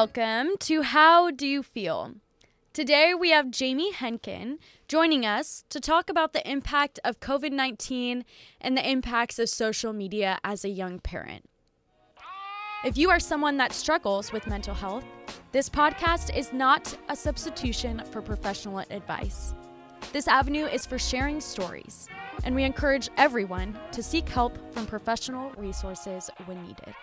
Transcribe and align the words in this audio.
Welcome 0.00 0.56
to 0.60 0.80
How 0.80 1.30
Do 1.30 1.46
You 1.46 1.62
Feel? 1.62 2.14
Today 2.72 3.12
we 3.12 3.32
have 3.32 3.50
Jamie 3.50 3.92
Huennekens 3.92 4.56
joining 4.88 5.26
us 5.26 5.62
to 5.68 5.78
talk 5.78 6.08
about 6.08 6.32
the 6.32 6.50
impact 6.50 6.98
of 7.04 7.20
COVID 7.20 7.52
19 7.52 8.24
and 8.62 8.76
the 8.78 8.90
impacts 8.90 9.38
of 9.38 9.50
social 9.50 9.92
media 9.92 10.38
as 10.42 10.64
a 10.64 10.70
young 10.70 11.00
parent. 11.00 11.50
If 12.82 12.96
you 12.96 13.10
are 13.10 13.20
someone 13.20 13.58
that 13.58 13.74
struggles 13.74 14.32
with 14.32 14.46
mental 14.46 14.72
health, 14.72 15.04
this 15.52 15.68
podcast 15.68 16.34
is 16.34 16.50
not 16.50 16.96
a 17.10 17.14
substitution 17.14 18.02
for 18.10 18.22
professional 18.22 18.78
advice. 18.78 19.52
This 20.14 20.28
avenue 20.28 20.64
is 20.64 20.86
for 20.86 20.98
sharing 20.98 21.42
stories, 21.42 22.08
and 22.44 22.54
we 22.54 22.64
encourage 22.64 23.10
everyone 23.18 23.78
to 23.92 24.02
seek 24.02 24.30
help 24.30 24.56
from 24.72 24.86
professional 24.86 25.50
resources 25.58 26.30
when 26.46 26.62
needed. 26.62 26.94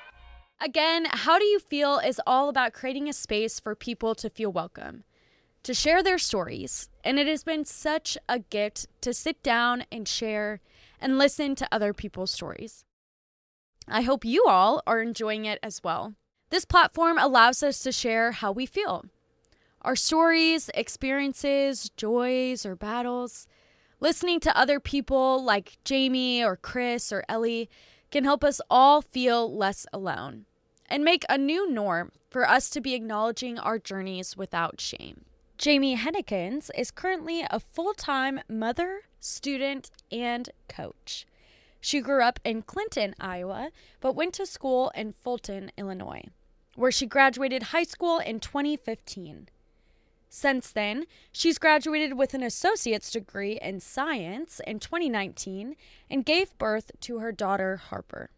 Again, 0.59 1.05
How 1.11 1.37
Do 1.37 1.45
You 1.45 1.59
Feel 1.59 1.99
is 1.99 2.19
all 2.25 2.49
about 2.49 2.73
creating 2.73 3.07
a 3.07 3.13
space 3.13 3.59
for 3.59 3.75
people 3.75 4.15
to 4.15 4.27
feel 4.27 4.51
welcome, 4.51 5.03
to 5.61 5.71
share 5.71 6.01
their 6.01 6.17
stories, 6.17 6.89
and 7.03 7.19
it 7.19 7.27
has 7.27 7.43
been 7.43 7.63
such 7.63 8.17
a 8.27 8.39
gift 8.39 8.87
to 9.01 9.13
sit 9.13 9.43
down 9.43 9.85
and 9.91 10.07
share 10.07 10.59
and 10.99 11.19
listen 11.19 11.53
to 11.55 11.67
other 11.71 11.93
people's 11.93 12.31
stories. 12.31 12.85
I 13.87 14.01
hope 14.01 14.25
you 14.25 14.45
all 14.47 14.81
are 14.87 14.99
enjoying 14.99 15.45
it 15.45 15.59
as 15.61 15.83
well. 15.83 16.15
This 16.49 16.65
platform 16.65 17.19
allows 17.19 17.61
us 17.61 17.79
to 17.81 17.91
share 17.91 18.31
how 18.31 18.51
we 18.51 18.65
feel 18.65 19.05
our 19.83 19.95
stories, 19.95 20.71
experiences, 20.73 21.91
joys, 21.95 22.65
or 22.65 22.75
battles. 22.75 23.47
Listening 23.99 24.39
to 24.39 24.57
other 24.57 24.79
people 24.79 25.41
like 25.43 25.77
Jamie 25.85 26.43
or 26.43 26.57
Chris 26.57 27.11
or 27.11 27.23
Ellie 27.29 27.69
can 28.11 28.23
help 28.23 28.43
us 28.43 28.61
all 28.69 29.01
feel 29.01 29.55
less 29.55 29.85
alone 29.91 30.45
and 30.89 31.03
make 31.03 31.25
a 31.29 31.37
new 31.37 31.69
norm 31.69 32.11
for 32.29 32.47
us 32.47 32.69
to 32.69 32.81
be 32.81 32.93
acknowledging 32.93 33.59
our 33.59 33.79
journeys 33.79 34.37
without 34.37 34.79
shame. 34.79 35.25
Jamie 35.57 35.97
Huennekens 35.97 36.69
is 36.77 36.91
currently 36.91 37.43
a 37.49 37.59
full 37.59 37.93
time 37.93 38.41
mother, 38.47 39.01
student, 39.19 39.89
and 40.11 40.49
coach. 40.67 41.25
She 41.81 42.01
grew 42.01 42.21
up 42.21 42.39
in 42.43 42.61
Clinton, 42.61 43.15
Iowa, 43.19 43.71
but 43.99 44.15
went 44.15 44.33
to 44.35 44.45
school 44.45 44.91
in 44.95 45.13
Fulton, 45.13 45.71
Illinois, 45.77 46.25
where 46.75 46.91
she 46.91 47.05
graduated 47.05 47.63
high 47.63 47.83
school 47.83 48.19
in 48.19 48.39
2015. 48.39 49.49
Since 50.29 50.71
then, 50.71 51.05
she's 51.31 51.57
graduated 51.57 52.17
with 52.17 52.33
an 52.33 52.43
associate's 52.43 53.11
degree 53.11 53.57
in 53.61 53.79
science 53.79 54.61
in 54.67 54.79
2019 54.79 55.75
and 56.09 56.25
gave 56.25 56.57
birth 56.57 56.91
to 57.01 57.19
her 57.19 57.31
daughter, 57.31 57.77
Harper. 57.77 58.29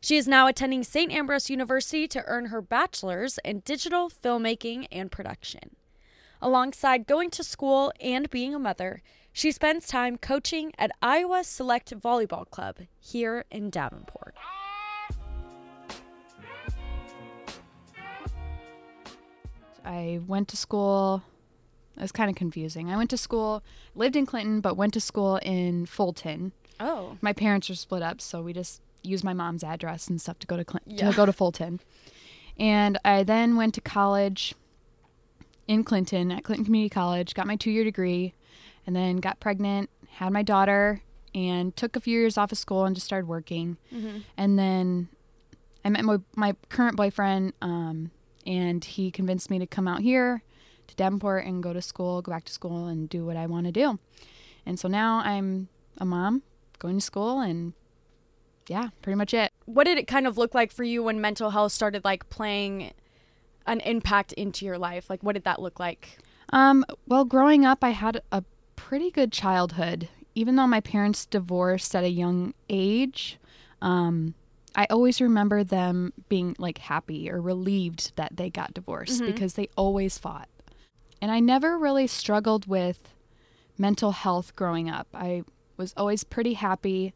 She 0.00 0.16
is 0.18 0.28
now 0.28 0.46
attending 0.46 0.84
St. 0.84 1.10
Ambrose 1.10 1.48
University 1.48 2.06
to 2.08 2.22
earn 2.26 2.46
her 2.46 2.60
bachelor's 2.60 3.38
in 3.42 3.60
digital 3.60 4.10
filmmaking 4.10 4.86
and 4.92 5.10
production. 5.10 5.76
Alongside 6.42 7.06
going 7.06 7.30
to 7.30 7.42
school 7.42 7.90
and 8.00 8.28
being 8.28 8.54
a 8.54 8.58
mother, 8.58 9.00
she 9.32 9.50
spends 9.50 9.86
time 9.86 10.18
coaching 10.18 10.72
at 10.78 10.90
Iowa 11.00 11.42
Select 11.42 11.98
Volleyball 11.98 12.48
Club 12.50 12.80
here 13.00 13.46
in 13.50 13.70
Davenport. 13.70 14.33
I 19.84 20.20
went 20.26 20.48
to 20.48 20.56
school. 20.56 21.22
It 21.96 22.02
was 22.02 22.12
kind 22.12 22.28
of 22.30 22.36
confusing. 22.36 22.90
I 22.90 22.96
went 22.96 23.10
to 23.10 23.16
school, 23.16 23.62
lived 23.94 24.16
in 24.16 24.26
Clinton, 24.26 24.60
but 24.60 24.76
went 24.76 24.94
to 24.94 25.00
school 25.00 25.36
in 25.42 25.86
Fulton. 25.86 26.52
Oh. 26.80 27.16
My 27.20 27.32
parents 27.32 27.70
are 27.70 27.74
split 27.76 28.02
up, 28.02 28.20
so 28.20 28.42
we 28.42 28.52
just 28.52 28.80
used 29.02 29.22
my 29.22 29.32
mom's 29.32 29.62
address 29.62 30.08
and 30.08 30.20
stuff 30.20 30.38
to 30.40 30.46
go 30.46 30.56
to 30.56 30.64
Clinton, 30.64 30.92
Yeah. 30.96 31.10
to 31.10 31.16
go 31.16 31.26
to 31.26 31.32
Fulton. 31.32 31.78
And 32.58 32.98
I 33.04 33.22
then 33.22 33.56
went 33.56 33.74
to 33.74 33.80
college 33.80 34.54
in 35.68 35.84
Clinton 35.84 36.32
at 36.32 36.42
Clinton 36.44 36.64
Community 36.64 36.88
College, 36.90 37.34
got 37.34 37.46
my 37.46 37.56
two 37.56 37.70
year 37.70 37.84
degree, 37.84 38.34
and 38.86 38.94
then 38.96 39.18
got 39.18 39.40
pregnant, 39.40 39.90
had 40.14 40.32
my 40.32 40.42
daughter, 40.42 41.02
and 41.34 41.76
took 41.76 41.96
a 41.96 42.00
few 42.00 42.18
years 42.18 42.36
off 42.38 42.52
of 42.52 42.58
school 42.58 42.84
and 42.84 42.94
just 42.94 43.06
started 43.06 43.26
working. 43.26 43.76
Mm-hmm. 43.92 44.18
And 44.36 44.58
then 44.58 45.08
I 45.84 45.90
met 45.90 46.04
my, 46.04 46.18
my 46.36 46.54
current 46.68 46.96
boyfriend, 46.96 47.52
um, 47.60 48.10
and 48.46 48.84
he 48.84 49.10
convinced 49.10 49.50
me 49.50 49.58
to 49.58 49.66
come 49.66 49.88
out 49.88 50.00
here 50.00 50.42
to 50.86 50.94
Davenport 50.96 51.46
and 51.46 51.62
go 51.62 51.72
to 51.72 51.82
school, 51.82 52.22
go 52.22 52.30
back 52.32 52.44
to 52.44 52.52
school, 52.52 52.86
and 52.86 53.08
do 53.08 53.24
what 53.24 53.36
I 53.36 53.46
want 53.46 53.66
to 53.66 53.72
do. 53.72 53.98
And 54.66 54.78
so 54.78 54.88
now 54.88 55.18
I'm 55.18 55.68
a 55.98 56.04
mom, 56.04 56.42
going 56.78 56.98
to 56.98 57.04
school, 57.04 57.40
and 57.40 57.72
yeah, 58.68 58.88
pretty 59.02 59.16
much 59.16 59.34
it. 59.34 59.52
What 59.66 59.84
did 59.84 59.98
it 59.98 60.06
kind 60.06 60.26
of 60.26 60.38
look 60.38 60.54
like 60.54 60.72
for 60.72 60.84
you 60.84 61.02
when 61.02 61.20
mental 61.20 61.50
health 61.50 61.72
started 61.72 62.04
like 62.04 62.28
playing 62.30 62.92
an 63.66 63.80
impact 63.80 64.32
into 64.34 64.64
your 64.64 64.78
life? 64.78 65.08
Like, 65.10 65.22
what 65.22 65.32
did 65.32 65.44
that 65.44 65.60
look 65.60 65.78
like? 65.78 66.18
Um, 66.50 66.84
well, 67.06 67.24
growing 67.24 67.64
up, 67.64 67.82
I 67.82 67.90
had 67.90 68.20
a 68.30 68.44
pretty 68.76 69.10
good 69.10 69.32
childhood. 69.32 70.08
Even 70.34 70.56
though 70.56 70.66
my 70.66 70.80
parents 70.80 71.26
divorced 71.26 71.94
at 71.94 72.04
a 72.04 72.10
young 72.10 72.54
age, 72.68 73.38
um, 73.80 74.34
I 74.76 74.86
always 74.90 75.20
remember 75.20 75.62
them 75.64 76.12
being 76.28 76.56
like 76.58 76.78
happy 76.78 77.30
or 77.30 77.40
relieved 77.40 78.12
that 78.16 78.36
they 78.36 78.50
got 78.50 78.74
divorced 78.74 79.22
Mhm. 79.22 79.26
because 79.26 79.54
they 79.54 79.68
always 79.76 80.18
fought. 80.18 80.48
And 81.22 81.30
I 81.30 81.40
never 81.40 81.78
really 81.78 82.06
struggled 82.06 82.66
with 82.66 83.14
mental 83.78 84.12
health 84.12 84.54
growing 84.56 84.90
up. 84.90 85.06
I 85.14 85.44
was 85.76 85.94
always 85.96 86.24
pretty 86.24 86.54
happy 86.54 87.14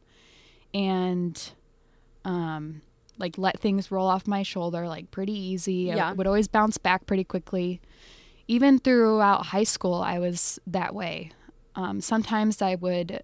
and 0.75 1.53
um 2.25 2.83
like 3.19 3.37
let 3.37 3.59
things 3.59 3.91
roll 3.91 4.07
off 4.07 4.27
my 4.27 4.43
shoulder 4.43 4.87
like 4.87 5.11
pretty 5.11 5.33
easy. 5.33 5.91
I 5.93 6.13
would 6.13 6.27
always 6.27 6.47
bounce 6.49 6.79
back 6.79 7.07
pretty 7.07 7.25
quickly. 7.25 7.81
Even 8.47 8.79
throughout 8.79 9.47
high 9.47 9.65
school 9.65 9.95
I 9.95 10.19
was 10.19 10.59
that 10.67 10.95
way. 10.95 11.33
Um 11.75 12.01
sometimes 12.01 12.63
I 12.63 12.77
would 12.77 13.23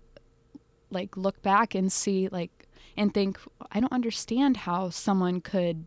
like 0.91 1.17
look 1.17 1.41
back 1.43 1.75
and 1.75 1.93
see 1.93 2.29
like 2.29 2.64
and 2.97 3.13
think 3.13 3.39
I 3.73 3.81
don't 3.81 3.93
understand 3.93 4.59
how 4.59 4.91
someone 4.91 5.41
could 5.41 5.87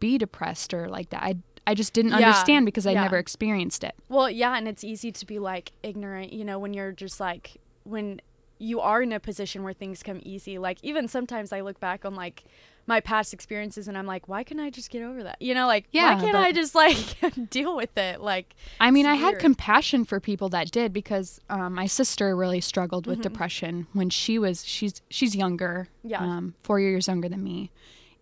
be 0.00 0.18
depressed 0.18 0.74
or 0.74 0.88
like 0.88 1.10
that. 1.10 1.22
I 1.22 1.36
I 1.66 1.72
just 1.74 1.94
didn't 1.94 2.10
Yeah. 2.10 2.18
understand 2.18 2.66
because 2.66 2.86
I 2.86 2.92
Yeah. 2.92 3.02
never 3.02 3.16
experienced 3.16 3.84
it. 3.84 3.94
Well, 4.08 4.28
yeah, 4.28 4.56
and 4.58 4.68
it's 4.68 4.84
easy 4.84 5.10
to 5.12 5.24
be 5.26 5.38
like 5.38 5.72
ignorant, 5.82 6.32
you 6.32 6.44
know, 6.44 6.58
when 6.58 6.74
you're 6.74 6.92
just 6.92 7.20
like 7.20 7.56
when 7.84 8.20
you 8.58 8.80
are 8.80 9.02
in 9.02 9.12
a 9.12 9.20
position 9.20 9.62
where 9.62 9.72
things 9.72 10.02
come 10.02 10.20
easy. 10.22 10.58
Like 10.58 10.78
even 10.82 11.08
sometimes 11.08 11.52
I 11.52 11.60
look 11.60 11.80
back 11.80 12.04
on 12.04 12.14
like 12.14 12.44
my 12.86 13.00
past 13.00 13.32
experiences 13.32 13.88
and 13.88 13.96
I'm 13.96 14.06
like, 14.06 14.28
why 14.28 14.44
can't 14.44 14.60
I 14.60 14.68
just 14.70 14.90
get 14.90 15.02
over 15.02 15.22
that? 15.22 15.40
You 15.40 15.54
know, 15.54 15.66
like 15.66 15.86
Yeah, 15.90 16.14
why 16.14 16.20
can't 16.20 16.36
I 16.36 16.52
just 16.52 16.74
like 16.84 17.50
deal 17.50 17.76
with 17.76 17.96
it? 17.96 18.20
Like 18.20 18.54
I 18.80 18.90
mean, 18.90 19.06
I 19.06 19.14
had 19.14 19.38
compassion 19.38 20.04
for 20.04 20.20
people 20.20 20.48
that 20.50 20.70
did 20.70 20.92
because 20.92 21.40
um, 21.48 21.74
my 21.74 21.86
sister 21.86 22.36
really 22.36 22.60
struggled 22.60 23.06
with 23.06 23.18
Mhm. 23.20 23.22
depression 23.22 23.86
when 23.92 24.10
she 24.10 24.38
was 24.38 24.64
she's 24.66 25.00
she's 25.08 25.34
younger, 25.34 25.88
Yeah. 26.02 26.20
um, 26.22 26.54
four 26.62 26.78
years 26.80 27.06
younger 27.08 27.28
than 27.28 27.42
me, 27.42 27.70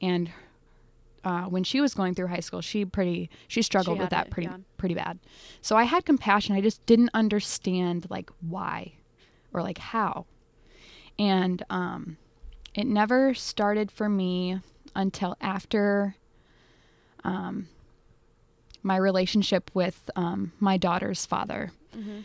and 0.00 0.30
uh, 1.24 1.44
when 1.44 1.62
she 1.62 1.80
was 1.80 1.94
going 1.94 2.14
through 2.14 2.26
high 2.26 2.40
school, 2.40 2.60
she 2.60 2.84
pretty 2.84 3.30
she 3.48 3.62
struggled 3.62 3.98
with 4.00 4.10
that 4.10 4.26
it, 4.26 4.30
pretty 4.30 4.48
yeah. 4.48 4.56
pretty 4.76 4.94
bad. 4.94 5.18
So 5.60 5.76
I 5.76 5.84
had 5.84 6.04
compassion. 6.04 6.54
I 6.56 6.60
just 6.60 6.84
didn't 6.86 7.10
understand 7.14 8.06
like 8.10 8.30
why 8.40 8.94
or 9.52 9.62
like 9.62 9.78
how, 9.78 10.26
and 11.18 11.62
um, 11.70 12.16
it 12.74 12.86
never 12.86 13.34
started 13.34 13.90
for 13.90 14.08
me 14.08 14.60
until 14.94 15.36
after 15.40 16.16
um, 17.24 17.68
my 18.82 18.96
relationship 18.96 19.70
with 19.74 20.10
um, 20.16 20.52
my 20.60 20.76
daughter's 20.76 21.24
father. 21.26 21.72
mhm. 21.96 22.24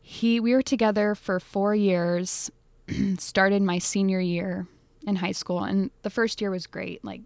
He 0.00 0.40
we 0.40 0.54
were 0.54 0.62
together 0.62 1.14
for 1.14 1.38
four 1.38 1.74
years. 1.74 2.50
started 3.18 3.60
my 3.60 3.76
senior 3.78 4.20
year 4.20 4.66
in 5.06 5.16
high 5.16 5.32
school, 5.32 5.62
and 5.64 5.90
the 6.02 6.08
first 6.08 6.40
year 6.40 6.50
was 6.50 6.66
great. 6.66 7.04
Like 7.04 7.20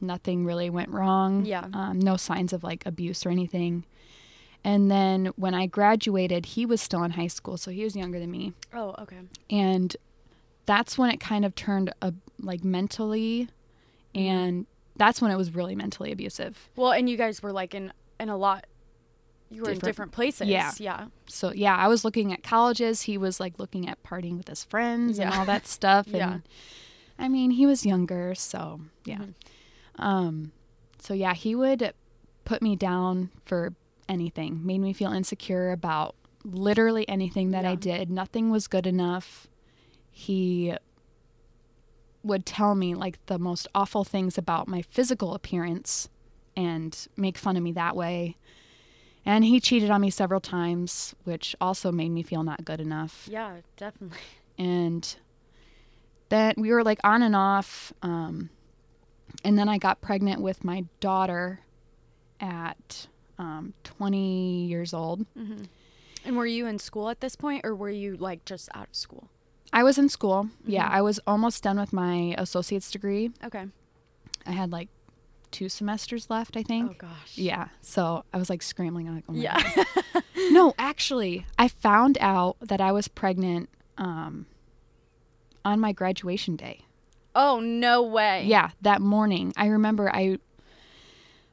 nothing 0.00 0.44
really 0.44 0.70
went 0.70 0.90
wrong. 0.90 1.44
Yeah. 1.44 1.66
Um, 1.72 1.98
no 1.98 2.16
signs 2.16 2.52
of 2.52 2.62
like 2.62 2.86
abuse 2.86 3.26
or 3.26 3.30
anything. 3.30 3.84
And 4.62 4.88
then 4.90 5.26
when 5.34 5.54
I 5.54 5.66
graduated, 5.66 6.46
he 6.46 6.64
was 6.64 6.80
still 6.80 7.02
in 7.02 7.10
high 7.12 7.26
school, 7.26 7.56
so 7.56 7.72
he 7.72 7.82
was 7.82 7.96
younger 7.96 8.20
than 8.20 8.30
me 8.30 8.52
Oh, 8.72 8.94
okay. 9.00 9.18
and 9.50 9.94
that's 10.66 10.96
when 10.98 11.10
it 11.10 11.20
kind 11.20 11.44
of 11.44 11.54
turned 11.54 11.92
a, 12.02 12.12
like 12.40 12.64
mentally 12.64 13.48
and 14.14 14.66
that's 14.96 15.20
when 15.20 15.30
it 15.30 15.36
was 15.36 15.54
really 15.54 15.74
mentally 15.74 16.12
abusive 16.12 16.68
Well, 16.76 16.92
and 16.92 17.08
you 17.08 17.16
guys 17.16 17.42
were 17.42 17.52
like 17.52 17.74
in 17.74 17.92
in 18.20 18.28
a 18.28 18.36
lot 18.36 18.66
you 19.50 19.62
were 19.62 19.68
in 19.68 19.74
Different- 19.74 19.84
different 19.84 20.12
places. 20.12 20.48
Yeah. 20.48 20.72
Yeah. 20.78 21.06
so 21.26 21.52
yeah 21.52 21.76
i 21.76 21.86
was 21.88 22.04
looking 22.04 22.32
at 22.32 22.42
colleges 22.42 23.02
he 23.02 23.18
was 23.18 23.38
like 23.40 23.58
looking 23.58 23.88
at 23.88 24.02
partying 24.02 24.36
with 24.36 24.48
his 24.48 24.64
friends 24.64 25.18
and 25.18 25.30
all 25.32 25.44
that 25.44 25.66
stuff 25.66 26.06
and 26.12 26.16
Yeah. 26.16 26.38
i 27.18 27.28
mean 27.28 27.50
he 27.52 27.66
was 27.66 27.84
younger 27.86 28.34
so 28.34 28.80
yeah 29.04 29.18
Mhm. 29.18 29.34
um 30.04 30.52
so 30.98 31.12
yeah 31.14 31.34
he 31.34 31.54
would 31.54 31.92
put 32.44 32.62
me 32.62 32.74
down 32.76 33.30
for 33.44 33.74
anything 34.08 34.64
made 34.66 34.78
me 34.80 34.92
feel 34.92 35.12
insecure 35.12 35.70
about 35.72 36.14
literally 36.44 37.08
anything 37.08 37.50
that 37.52 37.64
i 37.64 37.74
did 37.74 38.10
nothing 38.10 38.50
was 38.50 38.66
good 38.68 38.86
enough 38.86 39.46
he 40.16 40.72
would 42.22 42.46
tell 42.46 42.74
me 42.76 42.94
like 42.94 43.18
the 43.26 43.38
most 43.38 43.66
awful 43.74 44.04
things 44.04 44.38
about 44.38 44.68
my 44.68 44.80
physical 44.80 45.34
appearance 45.34 46.08
and 46.56 47.08
make 47.16 47.36
fun 47.36 47.56
of 47.56 47.62
me 47.62 47.72
that 47.72 47.96
way. 47.96 48.36
And 49.26 49.44
he 49.44 49.58
cheated 49.58 49.90
on 49.90 50.00
me 50.00 50.10
several 50.10 50.40
times, 50.40 51.16
which 51.24 51.56
also 51.60 51.90
made 51.90 52.10
me 52.10 52.22
feel 52.22 52.44
not 52.44 52.64
good 52.64 52.80
enough. 52.80 53.28
Yeah, 53.30 53.56
definitely. 53.76 54.18
And 54.56 55.16
then 56.28 56.54
we 56.56 56.70
were 56.70 56.84
like 56.84 57.00
on 57.02 57.22
and 57.22 57.34
off. 57.34 57.92
Um, 58.00 58.50
and 59.42 59.58
then 59.58 59.68
I 59.68 59.78
got 59.78 60.00
pregnant 60.00 60.40
with 60.40 60.62
my 60.62 60.84
daughter 61.00 61.60
at 62.38 63.08
um, 63.36 63.74
20 63.82 64.66
years 64.66 64.94
old. 64.94 65.26
And 66.24 66.36
were 66.36 66.46
you 66.46 66.66
in 66.66 66.78
school 66.78 67.10
at 67.10 67.20
this 67.20 67.34
point, 67.34 67.66
or 67.66 67.74
were 67.74 67.90
you 67.90 68.16
like 68.16 68.44
just 68.44 68.68
out 68.74 68.88
of 68.90 68.94
school? 68.94 69.28
I 69.74 69.82
was 69.82 69.98
in 69.98 70.08
school. 70.08 70.48
Yeah, 70.64 70.88
Mhm. 70.88 70.92
I 70.92 71.02
was 71.02 71.20
almost 71.26 71.62
done 71.62 71.78
with 71.80 71.92
my 71.92 72.34
associate's 72.38 72.90
degree. 72.90 73.30
Okay. 73.44 73.66
I 74.46 74.52
had 74.52 74.70
like 74.72 74.88
two 75.50 75.68
semesters 75.68 76.30
left, 76.30 76.56
I 76.56 76.62
think. 76.62 76.90
Oh 76.92 76.94
gosh. 77.08 77.36
Yeah. 77.36 77.68
So 77.82 78.24
I 78.32 78.38
was 78.38 78.48
like 78.48 78.62
scrambling. 78.62 79.08
I'm 79.08 79.14
like, 79.16 79.24
oh 79.28 79.32
my 79.32 79.38
Yeah. 79.40 79.60
God. 79.74 80.22
No, 80.50 80.74
actually, 80.78 81.46
I 81.58 81.68
found 81.68 82.18
out 82.20 82.56
that 82.60 82.80
I 82.80 82.92
was 82.92 83.08
pregnant 83.08 83.68
um, 83.98 84.46
on 85.64 85.80
my 85.80 85.92
graduation 85.92 86.54
day. 86.56 86.84
oh 87.34 87.58
no 87.60 88.02
way. 88.02 88.44
Yeah, 88.46 88.70
that 88.82 89.00
morning. 89.00 89.52
I 89.56 89.66
remember 89.66 90.08
I. 90.14 90.38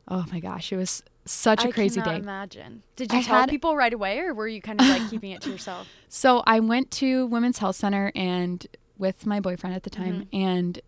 Oh 0.08 0.26
my 0.32 0.40
gosh, 0.40 0.72
it 0.74 0.78
was 0.78 1.02
such 1.26 1.64
a 1.64 1.68
I 1.68 1.72
crazy 1.72 2.02
day. 2.02 2.16
Imagine. 2.18 2.84
Did 2.96 3.12
you 3.12 3.20
I 3.20 3.22
tell 3.22 3.40
had- 3.42 3.50
people 3.50 3.76
right 3.76 3.94
away, 3.94 4.20
or 4.20 4.34
were 4.34 4.48
you 4.48 4.62
kind 4.62 4.80
of 4.82 4.88
like 4.88 5.10
keeping 5.10 5.32
it 5.32 5.42
to 5.42 5.50
yourself? 5.52 5.88
So 6.14 6.44
I 6.46 6.60
went 6.60 6.92
to 6.92 7.28
Women's 7.28 7.60
Health 7.60 7.78
Center 7.78 8.12
and 8.16 8.68
with 8.98 9.26
my 9.26 9.40
boyfriend 9.40 9.76
at 9.76 9.84
the 9.84 9.90
time, 9.90 10.26
Mm-hmm. 10.32 10.36
and 10.36 10.80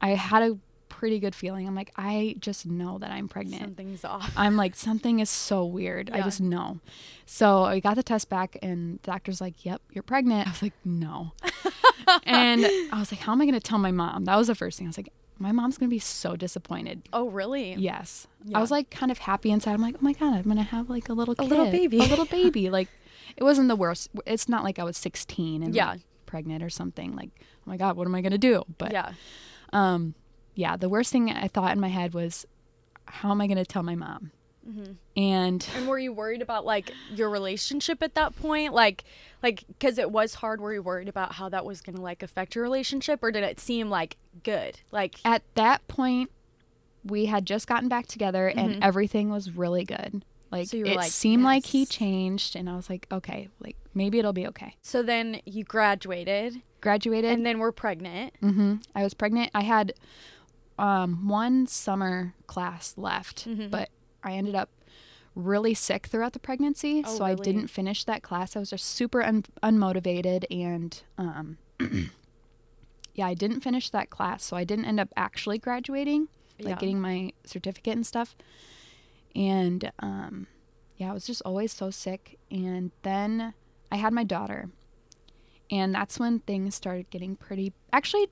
I 0.00 0.10
had 0.10 0.42
a 0.42 0.58
pretty 0.88 1.20
good 1.20 1.34
feeling. 1.34 1.66
I'm 1.68 1.74
like, 1.76 1.92
I 1.96 2.34
just 2.40 2.66
know 2.66 2.98
that 2.98 3.10
I'm 3.12 3.28
pregnant. 3.28 3.62
Something's 3.62 4.04
off. 4.04 4.32
I'm 4.36 4.56
like, 4.56 4.74
something 4.74 5.20
is 5.20 5.30
so 5.30 5.64
weird. 5.64 6.10
I 6.12 6.22
just 6.22 6.40
know. 6.40 6.80
So 7.24 7.62
I 7.62 7.78
got 7.80 7.94
the 7.94 8.02
test 8.02 8.28
back, 8.28 8.58
and 8.62 8.98
the 9.04 9.10
doctor's 9.12 9.40
like, 9.40 9.64
Yep, 9.64 9.80
you're 9.92 10.02
pregnant. 10.02 10.48
I 10.48 10.50
was 10.50 10.62
like, 10.62 10.74
No. 10.84 11.32
and 12.24 12.64
I 12.92 12.98
was 12.98 13.12
like, 13.12 13.20
How 13.20 13.32
am 13.32 13.40
I 13.40 13.44
going 13.44 13.54
to 13.54 13.60
tell 13.60 13.78
my 13.78 13.92
mom? 13.92 14.24
That 14.24 14.36
was 14.36 14.48
the 14.48 14.54
first 14.54 14.78
thing. 14.78 14.86
I 14.86 14.90
was 14.90 14.96
like, 14.98 15.12
My 15.42 15.52
mom's 15.52 15.76
going 15.76 15.88
to 15.90 15.94
be 15.94 15.98
so 15.98 16.36
disappointed. 16.36 17.02
Oh 17.12 17.28
really? 17.28 17.74
Yes. 17.74 18.26
Yeah. 18.44 18.58
I 18.58 18.60
was 18.60 18.70
like 18.70 18.90
kind 18.90 19.10
of 19.12 19.18
happy 19.18 19.50
inside. 19.50 19.72
I'm 19.74 19.82
like, 19.82 19.96
Oh 19.96 20.02
my 20.02 20.12
God, 20.12 20.34
I'm 20.34 20.42
going 20.44 20.56
to 20.56 20.62
have 20.62 20.88
like 20.88 21.08
a 21.08 21.12
little 21.12 21.34
A 21.38 21.44
little 21.44 21.70
baby. 21.70 21.98
A 21.98 22.04
little 22.04 22.26
baby. 22.26 22.70
like, 22.78 22.88
it 23.36 23.44
wasn't 23.44 23.68
the 23.68 23.76
worst. 23.76 24.10
It's 24.26 24.48
not 24.48 24.62
like 24.64 24.78
I 24.78 24.84
was 24.84 24.96
16 24.96 25.62
and 25.62 25.74
Yeah. 25.74 25.90
like, 25.90 26.00
pregnant 26.26 26.62
or 26.62 26.70
something. 26.70 27.14
Like, 27.16 27.30
oh 27.40 27.42
my 27.66 27.76
God, 27.76 27.96
what 27.96 28.06
am 28.06 28.14
I 28.14 28.20
going 28.22 28.32
to 28.32 28.38
do? 28.38 28.62
But 28.78 28.92
Yeah. 28.92 29.12
um, 29.72 30.14
yeah, 30.54 30.76
the 30.76 30.88
worst 30.88 31.12
thing 31.12 31.30
I 31.30 31.48
thought 31.48 31.72
in 31.72 31.80
my 31.80 31.88
head 31.88 32.14
was, 32.14 32.46
How 33.06 33.30
am 33.30 33.40
I 33.40 33.46
going 33.46 33.58
to 33.58 33.64
tell 33.66 33.82
my 33.82 33.94
mom? 33.94 34.30
Mm-hmm. 34.68 34.92
And 35.16 35.68
And 35.76 35.88
were 35.88 35.98
you 35.98 36.12
worried 36.12 36.42
about 36.42 36.64
like 36.64 36.92
your 37.10 37.30
relationship 37.30 38.02
at 38.02 38.14
that 38.14 38.36
point? 38.40 38.72
Like, 38.72 39.04
like 39.42 39.64
because 39.66 39.98
it 39.98 40.10
was 40.10 40.34
hard. 40.34 40.60
Were 40.60 40.72
you 40.72 40.82
worried 40.82 41.08
about 41.08 41.32
how 41.32 41.48
that 41.48 41.64
was 41.64 41.80
gonna 41.80 42.00
like 42.00 42.22
affect 42.22 42.54
your 42.54 42.62
relationship, 42.62 43.20
or 43.22 43.30
did 43.32 43.42
it 43.42 43.58
seem 43.60 43.90
like 43.90 44.16
good? 44.44 44.80
Like, 44.90 45.16
at 45.24 45.42
that 45.54 45.86
point 45.88 46.30
we 47.04 47.26
had 47.26 47.44
just 47.44 47.66
gotten 47.66 47.88
back 47.88 48.06
together 48.06 48.46
and 48.46 48.82
everything 48.84 49.28
was 49.28 49.50
really 49.50 49.84
good 49.84 50.24
like 50.52 50.68
Mm-hmm. 50.68 50.84
So 50.86 50.92
it 50.92 50.96
like, 50.96 51.10
seemed 51.10 51.42
like 51.42 51.66
he 51.66 51.84
changed 51.84 52.54
and 52.54 52.70
i 52.70 52.76
was 52.76 52.88
like 52.88 53.06
okay 53.10 53.48
like 53.58 53.74
maybe 53.94 54.20
it'll 54.20 54.32
be 54.32 54.46
okay 54.48 54.76
so 54.82 55.02
then 55.02 55.40
you 55.44 55.64
graduated, 55.64 56.62
graduated 56.80 57.32
and 57.32 57.44
then 57.44 57.58
we're 57.58 57.72
pregnant. 57.72 58.34
Mm-hmm. 58.40 58.74
i 58.94 59.02
was 59.02 59.14
pregnant 59.14 59.50
i 59.54 59.62
had 59.62 59.94
um, 60.78 61.26
one 61.28 61.66
summer 61.66 62.34
class 62.46 62.94
left 62.96 63.48
Mhm. 63.48 63.70
but 63.70 63.88
i 64.24 64.32
ended 64.32 64.54
up 64.54 64.70
really 65.34 65.72
sick 65.74 66.06
throughout 66.06 66.32
the 66.34 66.38
pregnancy 66.38 67.02
Oh, 67.06 67.16
so 67.16 67.24
i 67.24 67.34
didn't 67.34 67.68
finish 67.68 68.04
that 68.04 68.22
class 68.22 68.54
i 68.56 68.58
was 68.58 68.70
just 68.70 68.84
super 68.84 69.22
un- 69.22 69.44
unmotivated 69.62 70.44
and 70.50 71.02
um, 71.18 71.58
yeah 73.14 73.26
i 73.26 73.34
didn't 73.34 73.60
finish 73.60 73.90
that 73.90 74.10
class 74.10 74.44
so 74.44 74.56
i 74.56 74.64
didn't 74.64 74.84
end 74.84 75.00
up 75.00 75.08
actually 75.16 75.58
graduating 75.58 76.28
like 76.58 76.68
Yeah. 76.68 76.76
getting 76.76 77.00
my 77.00 77.32
certificate 77.44 77.96
and 77.96 78.06
stuff. 78.06 78.36
And 79.34 79.90
um, 79.98 80.46
yeah, 80.96 81.10
I 81.10 81.14
was 81.14 81.26
just 81.26 81.42
always 81.44 81.72
so 81.72 81.90
sick. 81.90 82.38
And 82.52 82.92
then 83.02 83.54
I 83.90 83.96
had 83.96 84.12
my 84.12 84.22
daughter, 84.22 84.68
and 85.70 85.92
that's 85.94 86.20
when 86.20 86.38
things 86.40 86.74
started 86.76 87.08
getting 87.10 87.34
pretty. 87.34 87.72
Actually, 87.92 88.26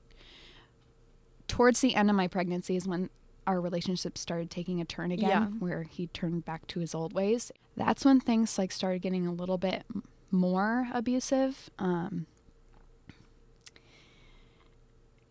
towards 1.47 1.81
the 1.81 1.95
end 1.95 2.09
of 2.09 2.15
my 2.15 2.27
pregnancy 2.27 2.75
is 2.77 2.87
when 2.87 3.09
our 3.47 3.59
relationship 3.59 4.17
started 4.17 4.49
taking 4.51 4.79
a 4.81 4.85
turn 4.85 5.11
again, 5.11 5.29
Yeah. 5.29 5.45
where 5.59 5.83
he 5.83 6.07
turned 6.07 6.45
back 6.45 6.67
to 6.67 6.79
his 6.79 6.93
old 6.95 7.13
ways. 7.13 7.51
That's 7.75 8.05
when 8.05 8.19
things 8.19 8.57
like 8.57 8.71
started 8.71 9.01
getting 9.01 9.25
a 9.25 9.31
little 9.33 9.57
bit 9.57 9.83
more 10.29 10.87
abusive. 10.93 11.69
Um, 11.79 12.27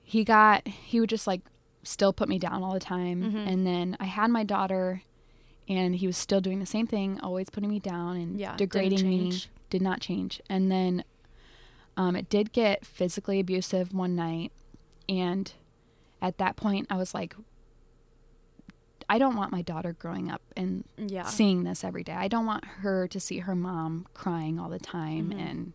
he 0.02 0.24
got 0.24 0.66
he 0.66 1.00
would 1.00 1.08
just 1.10 1.26
like 1.26 1.42
still 1.82 2.12
put 2.12 2.28
me 2.28 2.38
down 2.38 2.62
all 2.62 2.72
the 2.74 2.80
time 2.80 3.22
Mhm. 3.22 3.46
and 3.46 3.66
then 3.66 3.96
i 4.00 4.04
had 4.04 4.28
my 4.30 4.44
daughter 4.44 5.02
and 5.68 5.94
he 5.96 6.06
was 6.06 6.16
still 6.16 6.40
doing 6.40 6.58
the 6.58 6.66
same 6.66 6.86
thing 6.86 7.18
always 7.20 7.48
putting 7.48 7.70
me 7.70 7.78
down 7.78 8.16
and 8.16 8.38
Yeah, 8.38 8.56
degrading 8.56 9.08
me 9.08 9.32
did 9.70 9.80
not 9.82 10.00
change 10.00 10.40
and 10.50 10.70
then 10.70 11.04
um, 11.96 12.16
it 12.16 12.28
did 12.28 12.52
get 12.52 12.84
physically 12.84 13.38
abusive 13.40 13.94
one 13.94 14.14
night 14.16 14.52
and 15.08 15.52
at 16.20 16.38
that 16.38 16.56
point 16.56 16.86
i 16.90 16.96
was 16.96 17.14
like 17.14 17.34
i 19.10 19.18
don't 19.18 19.36
want 19.36 19.50
my 19.52 19.60
daughter 19.62 19.92
growing 19.92 20.30
up 20.30 20.40
and 20.56 20.84
Yeah. 20.96 21.24
seeing 21.24 21.64
this 21.64 21.84
every 21.84 22.02
day 22.04 22.14
i 22.14 22.28
don't 22.28 22.46
want 22.46 22.64
her 22.82 23.06
to 23.08 23.18
see 23.20 23.38
her 23.40 23.54
mom 23.54 24.06
crying 24.14 24.58
all 24.58 24.70
the 24.70 24.78
time 24.78 25.30
Mhm. 25.30 25.40
and 25.50 25.72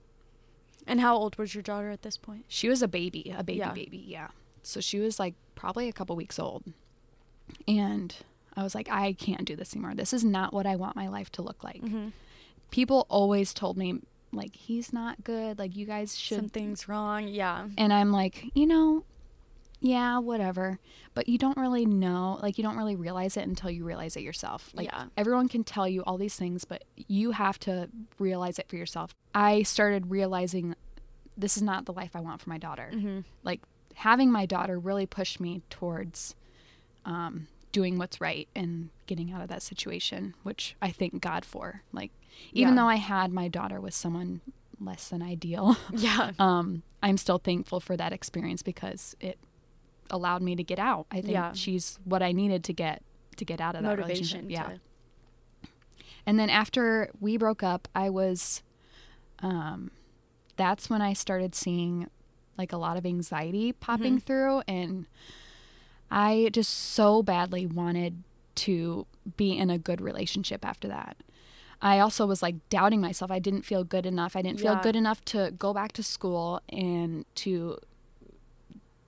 And 0.88 1.02
how 1.02 1.16
old 1.18 1.36
was 1.38 1.54
your 1.56 1.64
daughter 1.64 1.90
at 1.90 2.02
this 2.04 2.18
point? 2.18 2.46
she 2.48 2.70
was 2.70 2.82
a 2.82 2.88
baby, 2.88 3.34
a 3.36 3.44
baby 3.44 3.60
Yeah. 3.60 3.74
baby, 3.74 4.04
yeah. 4.06 4.28
So 4.64 4.80
she 4.82 5.00
was 5.00 5.20
like 5.20 5.34
probably 5.56 5.88
a 5.90 5.94
couple 5.94 6.16
weeks 6.16 6.38
old. 6.40 6.64
And 7.68 8.16
I 8.56 8.64
was 8.64 8.76
like, 8.76 8.90
I 8.90 9.14
can't 9.14 9.46
do 9.46 9.56
this 9.56 9.74
anymore. 9.76 9.96
This 9.96 10.14
is 10.14 10.24
not 10.24 10.54
what 10.54 10.66
I 10.66 10.76
want 10.76 10.96
my 10.96 11.08
life 11.08 11.32
to 11.34 11.42
look 11.42 11.64
like. 11.64 11.82
Mhm. 11.82 12.12
People 12.72 13.06
always 13.10 13.54
told 13.54 13.78
me, 13.78 14.00
like, 14.32 14.56
he's 14.56 14.94
not 14.94 15.24
good. 15.24 15.58
Like, 15.60 15.76
you 15.76 15.86
guys 15.86 16.18
should. 16.18 16.38
Something's 16.38 16.88
wrong. 16.88 17.28
Yeah. 17.28 17.68
And 17.78 17.92
I'm 17.94 18.12
like, 18.12 18.46
you 18.54 18.66
know, 18.68 19.04
yeah, 19.82 20.18
whatever. 20.20 20.80
But 21.14 21.28
you 21.30 21.38
don't 21.38 21.58
really 21.58 21.86
know, 21.86 22.40
like, 22.42 22.58
you 22.58 22.64
don't 22.64 22.78
really 22.78 22.96
realize 22.96 23.38
it 23.38 23.48
until 23.48 23.70
you 23.70 23.84
realize 23.84 24.16
it 24.16 24.22
yourself. 24.24 24.70
Like, 24.74 24.88
Yeah. 24.88 25.06
everyone 25.18 25.48
can 25.48 25.64
tell 25.64 25.88
you 25.88 26.02
all 26.04 26.18
these 26.18 26.36
things, 26.36 26.66
but 26.66 26.84
you 26.96 27.32
have 27.32 27.60
to 27.60 27.90
realize 28.20 28.60
it 28.60 28.68
for 28.68 28.76
yourself. 28.78 29.14
I 29.34 29.64
started 29.64 30.10
realizing 30.10 30.76
this 31.38 31.58
is 31.58 31.64
not 31.64 31.86
the 31.86 31.94
life 31.94 32.16
I 32.16 32.20
want 32.22 32.42
for 32.42 32.50
my 32.50 32.58
daughter. 32.58 32.92
Mm-hmm. 32.94 33.20
Like, 33.44 33.62
having 33.96 34.32
my 34.32 34.46
daughter 34.46 34.78
really 34.80 35.06
pushed 35.06 35.40
me 35.40 35.62
towards 35.70 36.36
um, 37.06 37.48
doing 37.72 37.98
what's 37.98 38.20
right 38.22 38.48
and 38.56 38.90
getting 39.06 39.32
out 39.32 39.42
of 39.42 39.48
that 39.50 39.62
situation, 39.62 40.34
which 40.44 40.76
I 40.82 40.92
thank 40.92 41.22
God 41.22 41.46
for. 41.46 41.82
Like, 41.92 42.12
even 42.54 42.74
Yeah. 42.76 42.82
though 42.82 42.88
I 42.90 42.96
had 42.96 43.32
my 43.32 43.48
daughter 43.48 43.80
with 43.80 43.94
someone 43.94 44.42
less 44.80 45.10
than 45.10 45.22
ideal, 45.22 45.78
Yeah. 45.92 46.32
um, 46.40 46.84
I'm 47.04 47.18
still 47.18 47.38
thankful 47.38 47.80
for 47.80 47.96
that 47.98 48.12
experience 48.14 48.62
because 48.64 49.16
it 49.20 49.38
allowed 50.16 50.42
me 50.42 50.56
to 50.56 50.64
get 50.64 50.80
out. 50.80 51.06
I 51.12 51.16
think 51.22 51.34
Yeah. 51.34 51.54
she's 51.54 52.00
what 52.04 52.24
I 52.24 52.32
needed 52.32 52.64
to 52.66 52.74
get 52.74 53.04
to 53.38 53.46
get 53.46 53.60
out 53.62 53.76
of 53.76 53.84
that 53.84 53.90
Motivation. 53.90 54.46
relationship. 54.46 54.52
Yeah. 54.52 54.76
To, 54.78 55.70
And 56.26 56.40
then 56.40 56.50
after 56.50 57.10
we 57.20 57.38
broke 57.38 57.62
up, 57.64 57.88
I 57.94 58.10
was 58.10 58.64
um 59.40 59.92
that's 60.56 60.90
when 60.90 61.02
I 61.02 61.14
started 61.14 61.54
seeing 61.54 62.10
like 62.58 62.72
a 62.72 62.78
lot 62.78 62.96
of 62.98 63.06
anxiety 63.06 63.74
popping 63.74 64.20
through 64.20 64.62
and 64.68 65.06
I 66.10 66.50
just 66.54 66.72
so 66.74 67.22
badly 67.22 67.66
wanted 67.66 68.24
to 68.56 69.06
be 69.36 69.58
in 69.58 69.70
a 69.70 69.78
good 69.78 70.00
relationship 70.00 70.64
after 70.66 70.88
that. 70.88 71.18
I 71.82 72.00
also 72.00 72.26
was 72.26 72.42
like 72.42 72.56
doubting 72.70 73.02
myself. 73.02 73.30
I 73.30 73.40
didn't 73.40 73.64
feel 73.64 73.84
good 73.84 74.06
enough. 74.06 74.38
I 74.38 74.42
didn't 74.42 74.62
feel 74.62 74.78
good 74.78 74.96
enough 74.96 75.24
to 75.26 75.52
go 75.60 75.74
back 75.74 75.92
to 75.94 76.04
school 76.04 76.62
and 76.70 77.26
to 77.36 77.78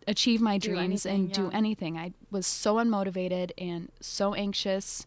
achieve 0.08 0.42
my 0.42 0.58
Do 0.58 0.70
dreams 0.70 1.06
anything, 1.06 1.26
and 1.26 1.34
do 1.34 1.50
anything. 1.56 1.98
I 1.98 2.14
was 2.32 2.48
so 2.48 2.76
unmotivated 2.76 3.52
and 3.58 3.92
so 4.00 4.34
anxious 4.34 5.06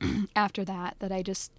after 0.36 0.64
that 0.64 0.96
that 1.00 1.10
I 1.10 1.22
just 1.22 1.50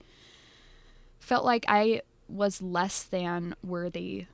felt 1.19 1.43
like 1.43 1.65
I 1.67 2.01
was 2.27 2.61
less 2.61 3.03
than 3.03 3.55
worthy 3.63 4.27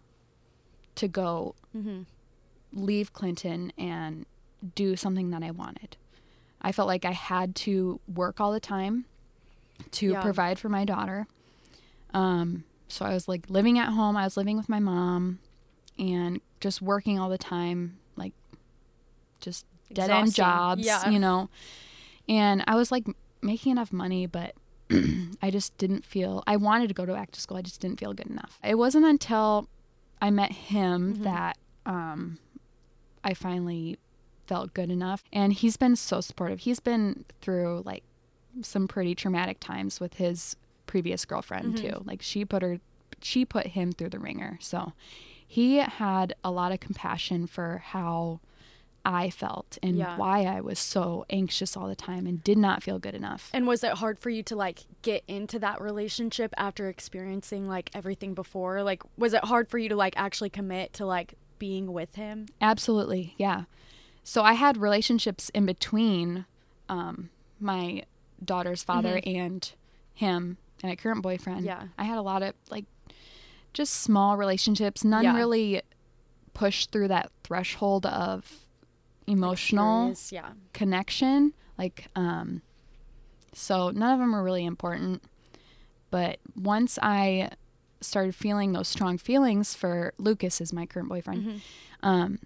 to 0.96 1.08
go 1.08 1.56
mm-hmm. 1.76 2.02
leave 2.74 3.14
Clinton 3.14 3.72
and 3.78 4.26
do 4.76 4.96
something 4.96 5.32
that 5.32 5.44
I 5.44 5.52
wanted. 5.52 5.98
I 6.62 6.72
felt 6.72 6.88
like 6.88 7.06
I 7.06 7.12
had 7.12 7.56
to 7.58 8.00
work 8.14 8.42
all 8.42 8.52
the 8.52 8.60
time 8.60 9.06
to 9.92 10.12
Yeah. 10.12 10.22
provide 10.22 10.60
for 10.60 10.70
my 10.70 10.84
daughter. 10.86 11.28
Um, 12.14 12.64
so 12.88 13.06
I 13.06 13.14
was 13.14 13.28
like 13.28 13.50
living 13.50 13.78
at 13.78 13.90
home. 13.90 14.16
I 14.18 14.24
was 14.24 14.38
living 14.38 14.58
with 14.58 14.70
my 14.70 14.80
mom 14.80 15.40
and 15.98 16.42
just 16.60 16.82
working 16.82 17.20
all 17.20 17.30
the 17.30 17.38
time, 17.38 17.98
like 18.16 18.34
just 19.40 19.66
dead 19.94 20.10
end 20.10 20.34
jobs, 20.34 20.86
Yeah. 20.86 21.10
you 21.10 21.20
know. 21.20 21.50
And 22.28 22.64
I 22.68 22.76
was 22.76 22.92
like 22.92 23.06
making 23.42 23.72
enough 23.72 23.92
money, 23.94 24.26
but 24.26 24.54
I 25.42 25.52
just 25.52 25.78
didn't 25.78 26.06
feel 26.06 26.44
I 26.48 26.56
wanted 26.58 26.88
to 26.88 26.94
go 26.94 27.06
to 27.06 27.14
back 27.14 27.32
to 27.32 27.42
school. 27.42 27.58
I 27.58 27.62
just 27.62 27.82
didn't 27.82 28.00
feel 28.00 28.14
good 28.14 28.28
enough. 28.28 28.60
It 28.64 28.76
wasn't 28.76 29.06
until 29.06 29.68
I 30.22 30.32
met 30.32 30.52
him 30.52 31.16
Mhm. 31.18 31.24
that 31.24 31.58
um, 31.86 32.40
I 33.24 33.34
finally 33.36 34.00
felt 34.48 34.74
good 34.74 34.90
enough. 34.90 35.24
And 35.34 35.54
he's 35.54 35.78
been 35.78 35.96
so 35.96 36.22
supportive. 36.22 36.60
He's 36.62 36.80
been 36.80 37.26
through 37.42 37.84
like 37.86 38.04
some 38.62 38.88
pretty 38.88 39.14
traumatic 39.16 39.60
times 39.60 40.00
with 40.00 40.16
his 40.16 40.56
previous 40.88 41.26
girlfriend 41.26 41.76
Mhm. 41.76 41.82
too. 41.82 42.04
Like 42.06 42.22
she 42.22 42.46
put 42.46 42.62
her 42.64 42.80
she 43.22 43.46
put 43.46 43.68
him 43.68 43.92
through 43.92 44.10
the 44.10 44.20
ringer. 44.20 44.58
So 44.62 44.94
he 45.48 45.78
had 45.78 46.36
a 46.44 46.52
lot 46.52 46.72
of 46.72 46.80
compassion 46.80 47.48
for 47.48 47.80
how 47.86 48.40
I 49.08 49.30
felt 49.30 49.78
and 49.84 49.98
Yeah. 49.98 50.18
why 50.18 50.46
I 50.46 50.62
was 50.62 50.80
so 50.80 51.26
anxious 51.30 51.78
all 51.78 51.88
the 51.88 51.96
time 51.96 52.26
and 52.26 52.44
did 52.44 52.58
not 52.58 52.82
feel 52.82 52.98
good 52.98 53.14
enough. 53.14 53.52
And 53.54 53.68
was 53.68 53.84
it 53.84 53.94
hard 53.94 54.18
for 54.18 54.32
you 54.32 54.42
to 54.44 54.56
like 54.56 54.80
get 55.04 55.24
into 55.28 55.60
that 55.60 55.80
relationship 55.80 56.54
after 56.58 56.90
experiencing 56.90 57.68
like 57.68 57.92
everything 57.94 58.34
before? 58.34 58.82
Like 58.82 59.04
was 59.18 59.34
it 59.34 59.46
hard 59.46 59.70
for 59.70 59.78
you 59.78 59.90
to 59.90 59.96
like 59.96 60.16
actually 60.18 60.50
commit 60.50 60.94
to 60.94 61.06
like 61.06 61.36
being 61.60 61.94
with 61.94 62.16
him? 62.16 62.48
Absolutely, 62.60 63.36
yeah. 63.38 63.66
So 64.24 64.42
I 64.42 64.54
had 64.54 64.76
relationships 64.78 65.50
in 65.54 65.68
between 65.68 66.46
um, 66.90 67.30
my 67.60 68.06
daughter's 68.44 68.84
father 68.84 69.22
and 69.24 69.72
him 70.16 70.58
and 70.82 70.90
my 70.92 70.96
current 70.96 71.22
boyfriend. 71.22 71.60
Mm-hmm. 71.60 71.68
Yeah. 71.68 71.84
I 72.00 72.06
had 72.06 72.18
a 72.18 72.24
lot 72.24 72.42
of 72.42 72.56
like 72.72 72.86
just 73.76 73.94
small 74.02 74.38
relationships. 74.38 75.04
None 75.04 75.24
Yeah. 75.26 75.36
really 75.36 75.82
pushed 76.56 76.92
through 76.92 77.10
that 77.10 77.30
threshold 77.44 78.06
of 78.08 78.62
emotional 79.28 80.16
yeah. 80.32 80.52
connection. 80.74 81.54
Like, 81.78 82.08
um, 82.16 82.62
so 83.54 83.90
none 83.92 84.14
of 84.14 84.20
them 84.20 84.32
were 84.34 84.44
really 84.44 84.66
important. 84.66 85.24
But 86.10 86.40
once 86.56 86.98
I 87.02 87.50
started 88.02 88.34
feeling 88.36 88.72
those 88.72 88.88
strong 88.88 89.18
feelings 89.18 89.74
for 89.74 90.14
Lucas, 90.18 90.62
is 90.62 90.72
my 90.72 90.86
current 90.86 91.10
boyfriend. 91.10 91.44
Mhm. 91.44 91.62
Um, 92.04 92.40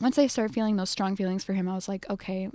once 0.00 0.18
I 0.18 0.26
started 0.26 0.52
feeling 0.52 0.76
those 0.76 0.90
strong 0.90 1.16
feelings 1.16 1.44
for 1.44 1.52
him, 1.54 1.68
I 1.68 1.74
was 1.74 1.88
like, 1.88 2.08
okay, 2.10 2.50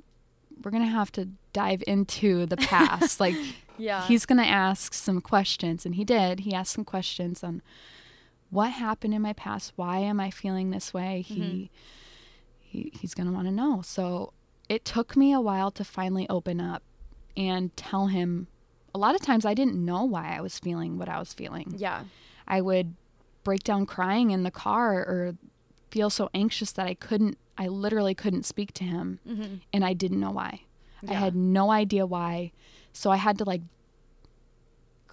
we're 0.63 0.71
gonna 0.71 0.85
have 0.85 1.11
to 1.13 1.29
dive 1.53 1.83
into 1.87 2.45
the 2.45 2.57
past. 2.57 3.19
like, 3.25 3.35
Yeah. 3.77 4.05
he's 4.07 4.25
gonna 4.25 4.43
ask 4.43 4.93
some 4.93 5.21
questions, 5.21 5.85
and 5.85 5.95
he 5.95 6.03
did. 6.03 6.41
He 6.41 6.53
asked 6.53 6.73
some 6.73 6.85
questions 6.85 7.43
on 7.43 7.61
what 8.55 8.71
happened 8.71 9.13
in 9.13 9.21
my 9.21 9.33
past. 9.33 9.73
Why 9.75 9.99
am 9.99 10.19
I 10.19 10.29
feeling 10.31 10.69
this 10.71 10.93
way? 10.93 11.21
He 11.21 11.69
he 12.59 12.91
he's 12.99 13.13
gonna 13.13 13.31
want 13.31 13.47
to 13.47 13.51
know. 13.53 13.81
So 13.83 14.33
it 14.69 14.83
took 14.85 15.15
me 15.15 15.31
a 15.33 15.39
while 15.41 15.71
to 15.71 15.83
finally 15.83 16.27
open 16.29 16.59
up 16.59 16.81
and 17.37 17.75
tell 17.77 18.07
him. 18.07 18.47
A 18.93 18.97
lot 18.97 19.13
of 19.13 19.21
times 19.21 19.45
I 19.45 19.53
didn't 19.53 19.75
know 19.83 20.05
why 20.05 20.35
I 20.37 20.41
was 20.41 20.57
feeling 20.57 20.97
what 20.97 21.09
I 21.09 21.19
was 21.19 21.33
feeling. 21.33 21.73
yeah. 21.77 22.05
I 22.47 22.61
would 22.61 22.95
break 23.43 23.63
down 23.63 23.85
crying 23.85 24.31
in 24.31 24.43
the 24.43 24.51
car 24.51 24.99
or 24.99 25.35
feel 25.91 26.09
so 26.09 26.29
anxious 26.33 26.71
that 26.73 26.85
I 26.87 26.93
couldn't, 26.93 27.37
I 27.57 27.67
literally 27.67 28.13
couldn't 28.15 28.45
speak 28.45 28.71
to 28.75 28.83
him. 28.83 29.19
Mhm. 29.27 29.61
And 29.73 29.83
I 29.83 29.93
didn't 29.93 30.19
know 30.19 30.31
why. 30.31 30.61
I 31.07 31.13
had 31.13 31.35
no 31.35 31.71
idea 31.71 32.05
why. 32.05 32.51
So 32.93 33.11
I 33.11 33.17
had 33.17 33.37
to 33.39 33.43
like 33.43 33.61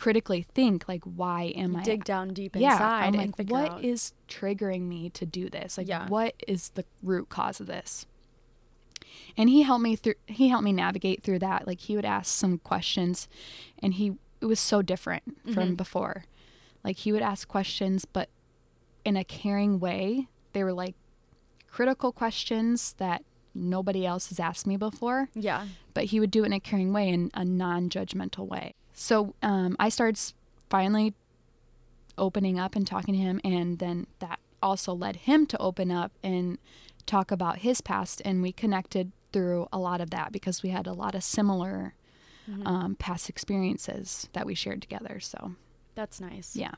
critically 0.03 0.43
think, 0.53 0.89
like, 0.89 1.05
why 1.05 1.53
am 1.55 1.77
I? 1.77 1.83
dig 1.85 2.05
down 2.05 2.35
deep 2.35 2.57
yeah, 2.57 2.73
inside 2.73 3.01
I'm 3.05 3.15
and 3.15 3.17
like, 3.19 3.37
figure 3.37 3.53
what 3.55 3.71
out. 3.71 3.85
is 3.85 4.13
triggering 4.29 4.83
me 4.83 5.11
to 5.11 5.25
do 5.25 5.49
this? 5.49 5.79
Like, 5.79 5.87
Yeah. 5.87 6.09
what 6.09 6.35
is 6.49 6.71
the 6.71 6.85
root 7.05 7.29
cause 7.29 7.61
of 7.61 7.67
this? 7.69 8.05
And 9.37 9.49
he 9.49 9.63
helped 9.63 9.83
me 9.85 9.95
through. 9.97 10.15
He 10.27 10.49
helped 10.49 10.65
me 10.65 10.73
navigate 10.73 11.23
through 11.23 11.39
that. 11.41 11.67
Like 11.67 11.81
he 11.81 11.95
would 11.97 12.05
ask 12.05 12.35
some 12.35 12.59
questions, 12.59 13.29
and 13.79 13.95
he 13.95 14.15
it 14.41 14.47
was 14.47 14.59
so 14.61 14.83
different 14.83 15.23
from 15.55 15.69
Mhm. 15.73 15.77
before. 15.77 16.25
Like 16.83 16.97
he 16.97 17.13
would 17.13 17.23
ask 17.23 17.47
questions, 17.47 18.05
but 18.05 18.29
in 19.05 19.17
a 19.17 19.25
caring 19.25 19.79
way. 19.81 20.27
They 20.53 20.65
were 20.65 20.73
like 20.73 20.95
critical 21.71 22.11
questions 22.13 22.95
that 22.99 23.25
nobody 23.55 24.05
else 24.05 24.29
has 24.31 24.39
asked 24.41 24.67
me 24.67 24.77
before 24.77 25.29
yeah. 25.35 25.67
but 25.95 26.05
he 26.07 26.19
would 26.21 26.31
do 26.31 26.43
it 26.43 26.47
in 26.47 26.53
a 26.53 26.61
caring 26.61 26.93
way, 26.93 27.09
in 27.09 27.31
a 27.35 27.45
non-judgmental 27.45 28.47
way. 28.47 28.75
So 28.95 29.35
um, 29.43 29.77
I 29.79 29.89
started 29.89 30.21
finally 30.71 31.15
opening 32.19 32.59
up 32.59 32.77
and 32.77 32.87
talking 32.87 33.15
to 33.15 33.21
him, 33.21 33.41
and 33.45 33.79
then 33.79 34.07
that 34.19 34.39
also 34.63 34.93
led 34.95 35.17
him 35.17 35.47
to 35.47 35.59
open 35.59 35.91
up 35.91 36.13
and 36.23 36.59
talk 37.07 37.31
about 37.31 37.59
his 37.59 37.81
past, 37.81 38.23
and 38.25 38.43
we 38.43 38.53
connected 38.53 39.11
through 39.33 39.67
a 39.73 39.79
lot 39.79 40.01
of 40.01 40.11
that 40.11 40.31
because 40.31 40.63
we 40.63 40.69
had 40.69 40.87
a 40.87 40.93
lot 40.93 41.15
of 41.15 41.25
similar 41.25 41.95
Mhm. 42.49 42.67
um, 42.67 42.95
past 42.97 43.29
experiences 43.29 44.29
that 44.35 44.45
we 44.45 44.55
shared 44.55 44.83
together. 44.83 45.21
So 45.21 45.53
That's 45.95 46.21
nice. 46.21 46.55
yeah, 46.57 46.75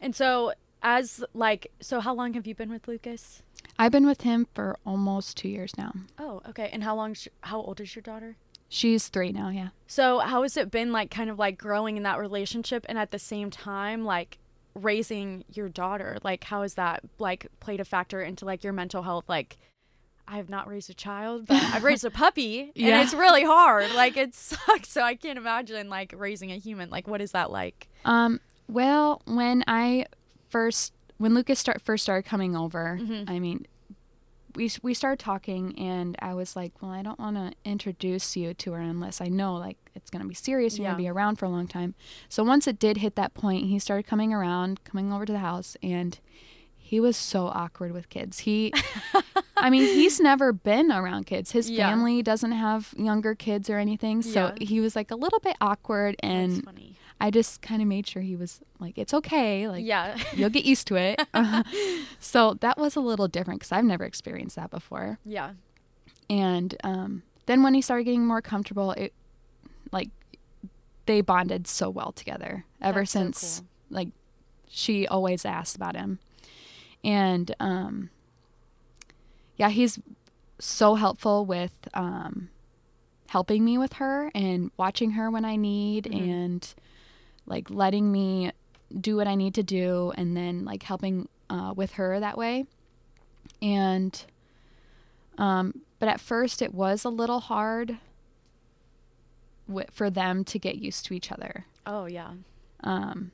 And 0.00 0.14
so 0.16 0.52
as 0.82 1.22
like 1.34 1.70
so 1.80 2.00
how 2.00 2.12
long 2.14 2.34
have 2.34 2.46
you 2.46 2.54
been 2.54 2.70
with 2.70 2.88
Lucas? 2.88 3.42
I've 3.78 3.92
been 3.92 4.06
with 4.06 4.22
him 4.22 4.46
for 4.54 4.76
almost 4.84 5.36
two 5.36 5.48
years 5.48 5.76
now. 5.78 5.92
Oh, 6.18 6.42
okay. 6.48 6.68
And 6.72 6.82
how 6.84 6.94
long 6.96 7.14
sh- 7.14 7.28
how 7.42 7.60
old 7.60 7.80
is 7.80 7.94
your 7.94 8.02
daughter? 8.02 8.36
She's 8.72 9.08
three 9.08 9.32
now. 9.32 9.48
Yeah. 9.50 9.68
So 9.88 10.20
how 10.20 10.42
has 10.42 10.56
it 10.56 10.70
been 10.70 10.92
like 10.92 11.10
kind 11.10 11.28
of 11.28 11.38
like 11.38 11.58
growing 11.58 11.96
in 11.98 12.04
that 12.04 12.18
relationship 12.18 12.86
and 12.88 12.96
at 12.96 13.10
the 13.10 13.18
same 13.18 13.50
time 13.50 14.04
like 14.04 14.38
raising 14.74 15.44
your 15.52 15.68
daughter? 15.68 16.18
Like 16.22 16.44
how 16.44 16.62
has 16.62 16.74
that 16.74 17.02
like 17.18 17.46
played 17.58 17.80
a 17.80 17.84
factor 17.84 18.22
into 18.22 18.44
like 18.44 18.62
your 18.64 18.72
mental 18.72 19.02
health? 19.02 19.24
Like 19.28 19.56
I 20.28 20.36
have 20.36 20.48
not 20.48 20.68
raised 20.68 20.88
a 20.88 20.94
child, 20.94 21.46
but 21.48 21.60
I've 21.60 21.82
raised 21.82 22.04
a 22.04 22.10
puppy 22.10 22.60
and 22.76 22.86
Yeah. 22.86 23.02
it's 23.02 23.12
really 23.12 23.42
hard. 23.44 23.92
Like 23.94 24.16
it 24.16 24.34
sucks. 24.36 24.88
So 24.88 25.02
I 25.02 25.16
can't 25.16 25.36
imagine 25.38 25.88
like 25.88 26.14
raising 26.16 26.52
a 26.52 26.56
human. 26.56 26.88
Like 26.90 27.08
what 27.08 27.20
is 27.20 27.32
that 27.32 27.50
like? 27.50 27.88
Um, 28.04 28.38
well, 28.68 29.20
when 29.24 29.64
I 29.66 30.06
first, 30.48 30.92
when 31.18 31.34
Lucas 31.34 31.58
start 31.58 31.82
first 31.82 32.04
started 32.04 32.28
coming 32.28 32.56
over, 32.56 32.98
Mhm. 33.02 33.28
I 33.28 33.40
mean, 33.40 33.66
we 34.54 34.70
we 34.82 34.94
started 34.94 35.18
talking, 35.18 35.78
and 35.78 36.16
I 36.20 36.34
was 36.34 36.56
like, 36.56 36.72
well, 36.80 36.90
I 36.90 37.02
don't 37.02 37.18
want 37.18 37.36
to 37.36 37.52
introduce 37.64 38.36
you 38.36 38.54
to 38.54 38.72
her 38.72 38.80
unless 38.80 39.20
I 39.20 39.26
know 39.28 39.54
like 39.56 39.76
it's 39.94 40.10
gonna 40.10 40.24
be 40.26 40.34
serious. 40.34 40.76
You're 40.78 40.84
Yeah. 40.86 40.90
gonna 40.92 41.02
be 41.02 41.08
around 41.08 41.36
for 41.36 41.44
a 41.46 41.48
long 41.50 41.66
time. 41.68 41.94
So 42.28 42.42
once 42.44 42.66
it 42.66 42.78
did 42.78 42.98
hit 42.98 43.14
that 43.16 43.34
point, 43.34 43.66
he 43.66 43.78
started 43.78 44.06
coming 44.06 44.32
around, 44.32 44.82
coming 44.84 45.12
over 45.12 45.24
to 45.26 45.32
the 45.32 45.38
house, 45.40 45.76
and 45.82 46.18
he 46.76 46.98
was 46.98 47.16
so 47.16 47.46
awkward 47.46 47.92
with 47.92 48.08
kids. 48.08 48.40
He, 48.40 48.72
I 49.56 49.70
mean, 49.70 49.82
he's 49.84 50.18
never 50.18 50.52
been 50.52 50.90
around 50.90 51.26
kids. 51.26 51.52
His 51.52 51.70
Yeah. 51.70 51.88
family 51.88 52.20
doesn't 52.22 52.50
have 52.52 52.92
younger 52.96 53.34
kids 53.36 53.70
or 53.70 53.78
anything, 53.78 54.22
so 54.22 54.52
Yeah. 54.58 54.64
he 54.66 54.80
was 54.80 54.96
like 54.96 55.10
a 55.12 55.16
little 55.16 55.38
bit 55.40 55.56
awkward 55.60 56.16
and. 56.20 56.66
I 57.20 57.30
just 57.30 57.60
kind 57.60 57.82
of 57.82 57.88
made 57.88 58.06
sure 58.06 58.22
he 58.22 58.34
was 58.36 58.60
like, 58.78 58.96
it's 58.96 59.12
okay. 59.12 59.68
Like, 59.68 59.84
yeah. 59.84 60.16
you'll 60.34 60.48
get 60.50 60.64
used 60.64 60.86
to 60.86 60.96
it. 60.96 61.20
so 62.18 62.54
that 62.60 62.78
was 62.78 62.96
a 62.96 63.00
little 63.00 63.28
different 63.28 63.60
because 63.60 63.72
I've 63.72 63.84
never 63.84 64.04
experienced 64.04 64.56
that 64.56 64.70
before. 64.70 65.18
yeah. 65.24 65.52
And 66.30 66.76
um, 66.84 67.22
then 67.46 67.62
when 67.64 67.74
he 67.74 67.82
started 67.82 68.04
getting 68.04 68.24
more 68.24 68.40
comfortable, 68.40 68.92
it 68.92 69.12
like 69.90 70.10
they 71.06 71.20
bonded 71.22 71.66
so 71.66 71.90
well 71.90 72.12
together 72.12 72.64
ever 72.80 73.00
That's 73.00 73.10
so 73.10 73.18
since 73.20 73.58
cool. 73.58 73.68
like 73.90 74.08
she 74.68 75.08
always 75.08 75.44
asked 75.44 75.74
about 75.74 75.96
him. 75.96 76.20
And 77.02 77.52
um, 77.58 78.10
yeah, 79.56 79.70
he's 79.70 79.98
so 80.60 80.94
helpful 80.94 81.44
with 81.44 81.72
um, 81.94 82.48
helping 83.28 83.64
me 83.64 83.76
with 83.76 83.94
her 83.94 84.30
and 84.34 84.70
watching 84.76 85.12
her 85.12 85.30
when 85.30 85.44
I 85.44 85.56
need 85.56 86.04
Mhm. 86.04 86.14
and 86.30 86.74
like 87.50 87.68
letting 87.68 88.10
me 88.10 88.52
do 88.98 89.16
what 89.16 89.28
I 89.28 89.34
need 89.34 89.54
to 89.54 89.62
do 89.62 90.12
and 90.16 90.34
then 90.36 90.64
like 90.64 90.82
helping 90.82 91.28
uh, 91.50 91.74
with 91.76 91.92
her 91.92 92.18
that 92.20 92.38
way. 92.38 92.64
And 93.60 94.24
um, 95.36 95.82
but 95.98 96.08
at 96.08 96.20
first 96.20 96.62
it 96.62 96.72
was 96.74 97.04
a 97.04 97.08
little 97.10 97.40
hard 97.40 97.98
wi- 99.68 99.88
for 99.90 100.10
them 100.10 100.44
to 100.44 100.58
get 100.58 100.76
used 100.76 101.04
to 101.06 101.14
each 101.14 101.30
other. 101.32 101.66
Oh 101.86 102.06
yeah. 102.06 102.32
Um, 102.82 103.32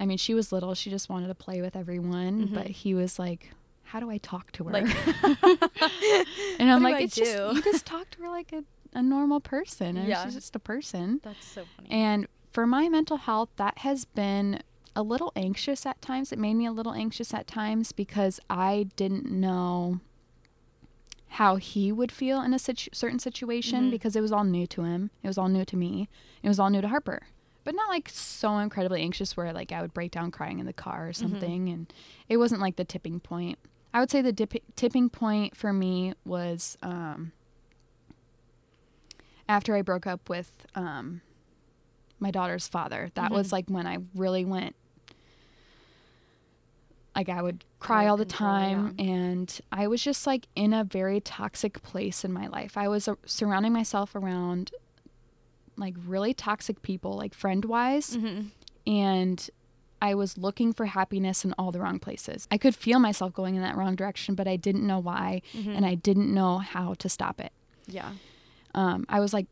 I 0.00 0.06
mean, 0.06 0.18
she 0.18 0.34
was 0.34 0.52
little; 0.52 0.74
she 0.74 0.90
just 0.90 1.08
wanted 1.08 1.28
to 1.28 1.34
play 1.34 1.60
with 1.60 1.76
everyone. 1.76 2.48
Mhm. 2.48 2.54
But 2.54 2.66
he 2.68 2.94
was 2.94 3.18
like, 3.18 3.50
"How 3.84 4.00
do 4.00 4.10
I 4.10 4.18
talk 4.18 4.52
to 4.52 4.64
her?" 4.64 4.72
Like 4.72 4.86
and 6.58 6.70
I'm 6.70 6.82
like, 6.82 7.02
"It's 7.04 7.16
just 7.16 7.36
you 7.36 7.62
just 7.62 7.86
talk 7.86 8.10
to 8.10 8.22
her 8.22 8.28
like 8.28 8.52
a, 8.52 8.64
a 8.94 9.02
normal 9.02 9.40
person, 9.40 9.96
and 9.96 10.08
Yeah. 10.08 10.24
she's 10.24 10.34
just 10.34 10.54
a 10.56 10.58
person." 10.60 11.20
That's 11.22 11.46
so 11.46 11.64
funny. 11.76 11.90
And 11.90 12.26
for 12.56 12.66
my 12.66 12.88
mental 12.88 13.18
health, 13.18 13.50
that 13.56 13.76
has 13.80 14.06
been 14.06 14.62
a 14.96 15.02
little 15.02 15.30
anxious 15.36 15.84
at 15.84 16.00
times. 16.00 16.32
It 16.32 16.38
made 16.38 16.54
me 16.54 16.64
a 16.64 16.72
little 16.72 16.94
anxious 16.94 17.34
at 17.34 17.46
times 17.46 17.92
because 17.92 18.40
I 18.48 18.86
didn't 18.96 19.30
know 19.30 20.00
how 21.28 21.56
he 21.56 21.92
would 21.92 22.10
feel 22.10 22.40
in 22.40 22.54
a 22.54 22.58
situ- 22.58 22.88
certain 22.94 23.18
situation 23.18 23.88
Mhm. 23.88 23.90
because 23.90 24.16
it 24.16 24.22
was 24.22 24.32
all 24.32 24.42
new 24.44 24.66
to 24.68 24.84
him. 24.84 25.10
It 25.22 25.26
was 25.26 25.36
all 25.36 25.50
new 25.50 25.66
to 25.66 25.76
me. 25.76 26.08
It 26.42 26.48
was 26.48 26.58
all 26.58 26.70
new 26.70 26.80
to 26.80 26.88
Harper. 26.88 27.26
But 27.62 27.74
not 27.74 27.90
like 27.90 28.08
so 28.08 28.56
incredibly 28.56 29.02
anxious 29.02 29.36
where 29.36 29.52
like 29.52 29.70
I 29.70 29.82
would 29.82 29.92
break 29.92 30.12
down 30.12 30.30
crying 30.30 30.58
in 30.58 30.64
the 30.64 30.72
car 30.72 31.06
or 31.06 31.12
something. 31.12 31.68
And 31.68 31.92
it 32.30 32.38
wasn't 32.38 32.62
like 32.62 32.76
the 32.76 32.86
tipping 32.86 33.20
point. 33.20 33.58
I 33.92 34.00
would 34.00 34.10
say 34.10 34.22
the 34.22 34.32
dip- 34.32 34.74
tipping 34.76 35.10
point 35.10 35.54
for 35.54 35.74
me 35.74 36.14
was 36.24 36.78
um, 36.82 37.32
after 39.46 39.76
I 39.76 39.82
broke 39.82 40.06
up 40.06 40.30
with 40.30 40.66
um, 40.74 41.20
my 42.20 42.30
daughter's 42.30 42.66
father. 42.68 43.10
That 43.14 43.30
was 43.30 43.48
Mhm. 43.48 43.52
like 43.52 43.68
when 43.68 43.86
I 43.86 43.98
really 44.14 44.44
went. 44.44 44.74
Like 47.14 47.30
I 47.30 47.40
would 47.40 47.64
cry 47.78 48.06
all 48.08 48.18
the 48.18 48.26
time, 48.26 48.94
and 48.98 49.58
I 49.72 49.86
was 49.88 50.02
just 50.02 50.26
like 50.26 50.48
in 50.54 50.74
a 50.74 50.84
very 50.84 51.18
toxic 51.20 51.82
place 51.82 52.24
in 52.26 52.32
my 52.32 52.46
life. 52.46 52.76
I 52.76 52.88
was 52.88 53.08
uh, 53.08 53.14
surrounding 53.24 53.72
myself 53.72 54.14
around 54.14 54.70
like 55.78 55.94
really 56.06 56.34
toxic 56.34 56.82
people, 56.82 57.16
like 57.16 57.32
friend 57.32 57.64
wise, 57.64 58.16
Mhm. 58.18 58.50
and 58.86 59.50
I 60.02 60.14
was 60.14 60.36
looking 60.36 60.74
for 60.74 60.84
happiness 60.84 61.42
in 61.42 61.54
all 61.58 61.72
the 61.72 61.80
wrong 61.80 61.98
places. 61.98 62.46
I 62.50 62.58
could 62.58 62.74
feel 62.74 62.98
myself 62.98 63.32
going 63.32 63.54
in 63.54 63.62
that 63.62 63.76
wrong 63.76 63.94
direction, 63.94 64.34
but 64.34 64.46
I 64.46 64.56
didn't 64.56 64.86
know 64.86 64.98
why, 64.98 65.40
Mhm. 65.54 65.74
and 65.74 65.86
I 65.86 65.94
didn't 65.94 66.32
know 66.34 66.58
how 66.58 66.92
to 66.94 67.08
stop 67.08 67.40
it. 67.40 67.52
yeah. 67.88 68.10
Um, 68.74 69.06
I 69.08 69.20
was 69.20 69.32
like, 69.32 69.46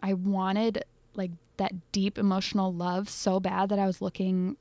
I 0.00 0.12
wanted 0.12 0.84
like 1.14 1.32
that 1.58 1.92
deep 1.92 2.18
emotional 2.18 2.72
love 2.72 3.08
so 3.08 3.38
bad 3.38 3.68
that 3.68 3.78
I 3.78 3.86
was 3.86 4.00
looking 4.02 4.56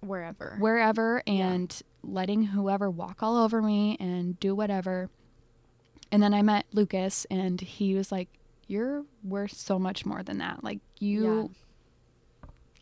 Wherever. 0.00 0.56
wherever 0.58 1.22
Yeah. 1.26 1.48
and 1.48 1.82
letting 2.02 2.44
whoever 2.44 2.90
walk 2.90 3.22
all 3.22 3.36
over 3.36 3.60
me 3.62 3.96
and 4.00 4.38
do 4.40 4.54
whatever. 4.54 5.10
And 6.10 6.22
then 6.22 6.34
I 6.34 6.42
met 6.42 6.66
Lucas, 6.72 7.24
and 7.30 7.60
he 7.60 7.94
was 7.94 8.12
like, 8.12 8.28
You're 8.66 9.04
worth 9.24 9.52
so 9.56 9.78
much 9.78 10.04
more 10.06 10.22
than 10.22 10.38
that. 10.38 10.62
Like, 10.62 10.80
you 10.98 11.50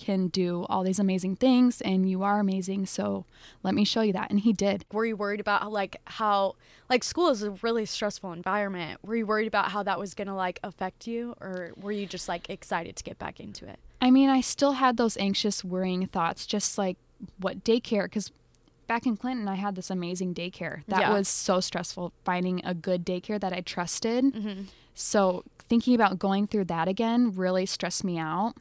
can 0.01 0.29
do 0.29 0.65
all 0.69 0.83
these 0.83 0.99
amazing 0.99 1.37
things, 1.37 1.81
and 1.83 2.09
you 2.11 2.23
are 2.23 2.41
amazing. 2.41 2.87
So 2.87 3.25
let 3.63 3.75
me 3.75 3.85
show 3.85 4.01
you 4.01 4.13
that. 4.15 4.31
And 4.31 4.41
he 4.41 4.53
did. 4.53 4.85
Were 4.91 5.05
you 5.05 5.15
worried 5.17 5.41
about 5.41 5.63
how, 5.63 5.69
like 5.71 5.97
how 6.07 6.57
like 6.89 7.05
school 7.05 7.29
is 7.29 7.43
a 7.43 7.51
really 7.63 7.85
stressful 7.87 8.33
environment? 8.33 8.99
Were 9.05 9.15
you 9.17 9.27
worried 9.27 9.47
about 9.47 9.71
how 9.71 9.83
that 9.85 9.99
was 9.99 10.15
gonna 10.15 10.35
like 10.37 10.59
affect 10.63 11.07
you, 11.07 11.35
or 11.41 11.73
were 11.77 11.93
you 11.93 12.07
just 12.07 12.29
like 12.29 12.49
excited 12.51 12.97
to 12.97 13.05
get 13.05 13.19
back 13.19 13.39
into 13.39 13.69
it? 13.69 13.79
I 14.01 14.11
mean, 14.11 14.31
I 14.31 14.41
still 14.41 14.73
had 14.73 14.97
those 14.97 15.17
anxious, 15.19 15.63
worrying 15.63 16.07
thoughts, 16.07 16.47
just 16.47 16.79
like 16.79 16.97
what 17.39 17.63
daycare, 17.65 18.05
because 18.05 18.33
back 18.87 19.07
in 19.07 19.17
Clinton, 19.17 19.47
I 19.47 19.57
had 19.57 19.77
this 19.77 19.91
amazing 19.91 20.35
daycare. 20.35 20.83
That 20.89 21.01
Yeah. 21.01 21.13
was 21.13 21.29
so 21.29 21.61
stressful 21.61 22.13
finding 22.25 22.61
a 22.65 22.75
good 22.75 23.05
daycare 23.05 23.39
that 23.41 23.53
I 23.53 23.61
trusted. 23.61 24.25
Mm-hmm. 24.25 24.63
So 24.95 25.45
thinking 25.69 25.95
about 25.95 26.19
going 26.19 26.47
through 26.49 26.65
that 26.65 26.89
again 26.89 27.33
really 27.37 27.67
stressed 27.67 28.03
me 28.03 28.19
out. 28.19 28.55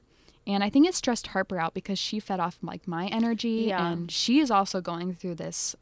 And 0.50 0.64
I 0.64 0.70
think 0.72 0.88
it 0.88 0.96
stressed 0.96 1.28
Harper 1.28 1.60
out 1.60 1.76
because 1.76 2.00
she 2.00 2.20
fed 2.20 2.40
off 2.40 2.58
like 2.64 2.88
my 2.88 3.06
energy 3.08 3.66
Yeah. 3.68 3.88
and 3.92 4.12
she 4.12 4.40
is 4.40 4.50
also 4.50 4.82
going 4.82 5.14
through 5.14 5.36
this 5.36 5.76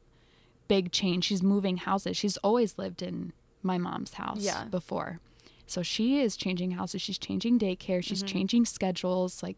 big 0.67 0.91
change. 0.91 1.24
She's 1.25 1.41
moving 1.41 1.77
houses. 1.77 2.17
She's 2.17 2.36
always 2.38 2.77
lived 2.77 3.01
in 3.01 3.31
my 3.63 3.77
mom's 3.77 4.15
house 4.15 4.41
Yeah. 4.43 4.65
before. 4.65 5.21
So 5.67 5.81
she 5.83 6.19
is 6.19 6.36
changing 6.36 6.71
houses, 6.71 7.01
she's 7.01 7.17
changing 7.17 7.59
daycare, 7.59 8.03
she's 8.03 8.24
Mhm. 8.24 8.27
changing 8.27 8.65
schedules, 8.65 9.41
like 9.41 9.57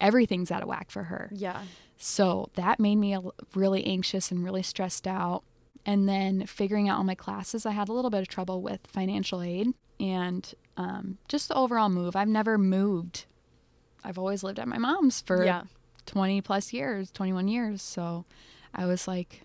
everything's 0.00 0.50
out 0.50 0.62
of 0.62 0.68
whack 0.68 0.90
for 0.90 1.04
her. 1.04 1.30
Yeah. 1.34 1.62
So 1.98 2.48
that 2.54 2.80
made 2.80 2.96
me 2.96 3.16
really 3.54 3.84
anxious 3.86 4.30
and 4.30 4.42
really 4.42 4.62
stressed 4.62 5.06
out. 5.06 5.42
And 5.84 6.08
then 6.08 6.46
figuring 6.46 6.88
out 6.88 6.96
all 6.98 7.04
my 7.04 7.14
classes, 7.14 7.66
I 7.66 7.72
had 7.72 7.88
a 7.90 7.92
little 7.92 8.10
bit 8.10 8.20
of 8.22 8.28
trouble 8.28 8.62
with 8.62 8.80
financial 8.86 9.42
aid 9.42 9.74
and 9.98 10.54
um, 10.78 11.18
just 11.28 11.48
the 11.48 11.54
overall 11.54 11.90
move. 11.90 12.16
I've 12.16 12.28
never 12.28 12.56
moved. 12.56 13.26
I've 14.04 14.18
always 14.18 14.42
lived 14.42 14.58
at 14.58 14.68
my 14.68 14.78
mom's 14.78 15.20
for 15.20 15.44
yeah. 15.44 15.64
20 16.06 16.40
plus 16.40 16.72
years, 16.72 17.10
21 17.10 17.48
years. 17.48 17.82
So 17.82 18.24
I 18.74 18.86
was 18.86 19.06
like 19.06 19.42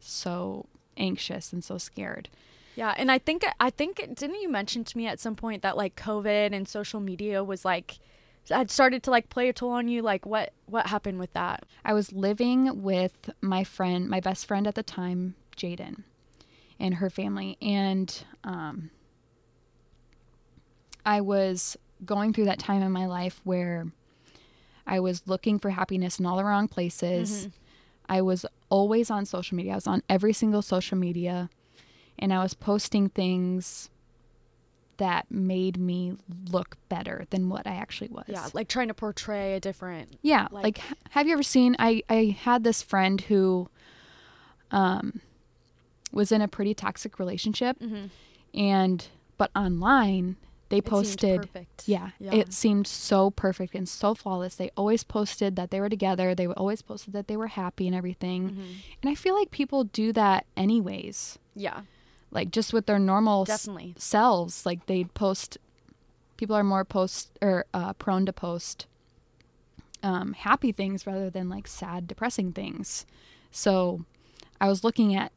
so 0.00 0.66
anxious 0.96 1.52
and 1.52 1.62
so 1.62 1.78
scared. 1.78 2.28
Yeah, 2.74 2.94
and 2.96 3.10
I 3.10 3.18
think 3.18 3.44
I 3.60 3.70
think 3.70 3.96
didn't 4.14 4.40
you 4.40 4.48
mention 4.48 4.84
to 4.84 4.96
me 4.96 5.06
at 5.06 5.20
some 5.20 5.36
point 5.36 5.62
that 5.62 5.76
like 5.76 5.94
COVID 5.94 6.54
and 6.54 6.66
social 6.66 7.00
media 7.00 7.44
was 7.44 7.64
like 7.64 7.98
had 8.48 8.70
started 8.70 9.02
to 9.04 9.10
like 9.10 9.28
play 9.28 9.48
a 9.48 9.52
toll 9.52 9.70
on 9.70 9.88
you? 9.88 10.00
Like 10.02 10.24
what 10.24 10.52
what 10.66 10.86
happened 10.86 11.18
with 11.18 11.32
that? 11.34 11.64
I 11.84 11.92
was 11.92 12.12
living 12.12 12.82
with 12.82 13.30
my 13.40 13.62
friend, 13.62 14.08
my 14.08 14.20
best 14.20 14.46
friend 14.46 14.66
at 14.66 14.74
the 14.74 14.82
time, 14.82 15.34
Jaden, 15.56 16.04
and 16.80 16.94
her 16.94 17.10
family. 17.10 17.58
And 17.60 18.24
um, 18.42 18.90
I 21.04 21.20
was 21.20 21.76
going 22.04 22.32
through 22.32 22.46
that 22.46 22.58
time 22.58 22.82
in 22.82 22.92
my 22.92 23.06
life 23.06 23.40
where 23.44 23.86
I 24.86 25.00
was 25.00 25.22
looking 25.26 25.58
for 25.58 25.70
happiness 25.70 26.18
in 26.18 26.26
all 26.26 26.36
the 26.36 26.44
wrong 26.44 26.68
places. 26.68 27.46
Mhm. 27.46 27.52
I 28.08 28.20
was 28.20 28.44
always 28.68 29.10
on 29.10 29.24
social 29.26 29.56
media. 29.56 29.72
I 29.72 29.74
was 29.76 29.86
on 29.86 30.02
every 30.08 30.32
single 30.32 30.62
social 30.62 30.98
media. 30.98 31.48
And 32.18 32.32
I 32.32 32.42
was 32.42 32.54
posting 32.54 33.08
things 33.08 33.88
that 34.98 35.30
made 35.30 35.78
me 35.78 36.16
look 36.50 36.76
better 36.88 37.24
than 37.30 37.48
what 37.48 37.66
I 37.66 37.74
actually 37.74 38.08
was. 38.10 38.24
Yeah, 38.28 38.48
like 38.52 38.68
trying 38.68 38.88
to 38.88 38.94
portray 38.94 39.54
a 39.54 39.60
different. 39.60 40.18
Yeah, 40.22 40.48
Like- 40.52 40.64
like, 40.64 40.80
have 41.10 41.26
you 41.26 41.32
ever 41.32 41.42
seen? 41.42 41.74
I 41.78 42.02
I 42.08 42.36
had 42.38 42.62
this 42.64 42.82
friend 42.82 43.20
who, 43.22 43.68
um, 44.70 45.20
was 46.12 46.30
in 46.30 46.42
a 46.42 46.48
pretty 46.48 46.74
toxic 46.74 47.18
relationship, 47.18 47.78
Mm-hmm. 47.80 48.06
and 48.58 49.06
but 49.38 49.50
online 49.56 50.36
they 50.72 50.78
It 50.78 50.84
posted. 50.86 51.42
perfect. 51.42 51.86
Yeah, 51.86 52.10
Yeah. 52.18 52.34
it 52.34 52.52
seemed 52.52 52.86
so 52.88 53.30
perfect 53.30 53.74
and 53.76 53.88
so 53.88 54.14
flawless. 54.14 54.56
They 54.56 54.70
always 54.76 55.04
posted 55.04 55.54
that 55.56 55.70
they 55.70 55.78
were 55.80 55.88
together. 55.88 56.34
They 56.34 56.46
always 56.48 56.82
posted 56.82 57.12
that 57.12 57.28
they 57.28 57.36
were 57.36 57.46
happy 57.48 57.86
and 57.86 57.94
everything. 57.94 58.50
Mhm. 58.50 58.74
And 59.02 59.10
I 59.10 59.14
feel 59.14 59.34
like 59.34 59.50
people 59.50 59.84
do 59.84 60.12
that 60.14 60.46
anyways, 60.56 61.38
Yeah, 61.54 61.82
like 62.30 62.50
just 62.50 62.72
with 62.72 62.86
their 62.86 62.98
normal 62.98 63.42
s- 63.42 63.48
definitely. 63.48 63.94
selves. 63.98 64.64
Like 64.66 64.86
they'd 64.86 65.12
post. 65.14 65.58
People 66.36 66.56
are 66.56 66.64
more 66.64 66.84
post 66.84 67.30
or 67.40 67.66
uh, 67.72 67.92
prone 67.92 68.26
to 68.26 68.32
post 68.32 68.86
um, 70.02 70.32
happy 70.32 70.72
things 70.72 71.06
rather 71.06 71.30
than 71.30 71.48
like 71.48 71.68
sad, 71.68 72.08
depressing 72.08 72.52
things. 72.52 73.06
So 73.50 74.04
I 74.60 74.68
was 74.68 74.82
looking 74.82 75.14
at 75.14 75.30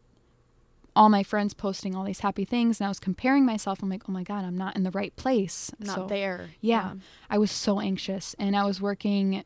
all 0.96 1.10
my 1.10 1.24
friends 1.24 1.54
posting 1.54 1.96
all 1.96 2.04
these 2.04 2.22
happy 2.22 2.46
things, 2.46 2.80
and 2.80 2.86
I 2.86 2.90
was 2.90 3.00
comparing 3.00 3.46
myself. 3.46 3.82
I'm 3.84 3.90
like, 3.90 4.04
oh 4.08 4.12
my 4.12 4.24
god, 4.24 4.46
I'm 4.46 4.58
not 4.58 4.76
in 4.76 4.84
the 4.84 4.92
right 4.92 5.16
place. 5.16 5.72
Not 5.80 5.96
so 5.96 6.08
there. 6.08 6.50
yeah. 6.62 6.94
I 7.30 7.38
was 7.38 7.52
so 7.52 7.80
anxious, 7.80 8.36
and 8.40 8.56
I 8.56 8.64
was 8.64 8.82
working 8.82 9.44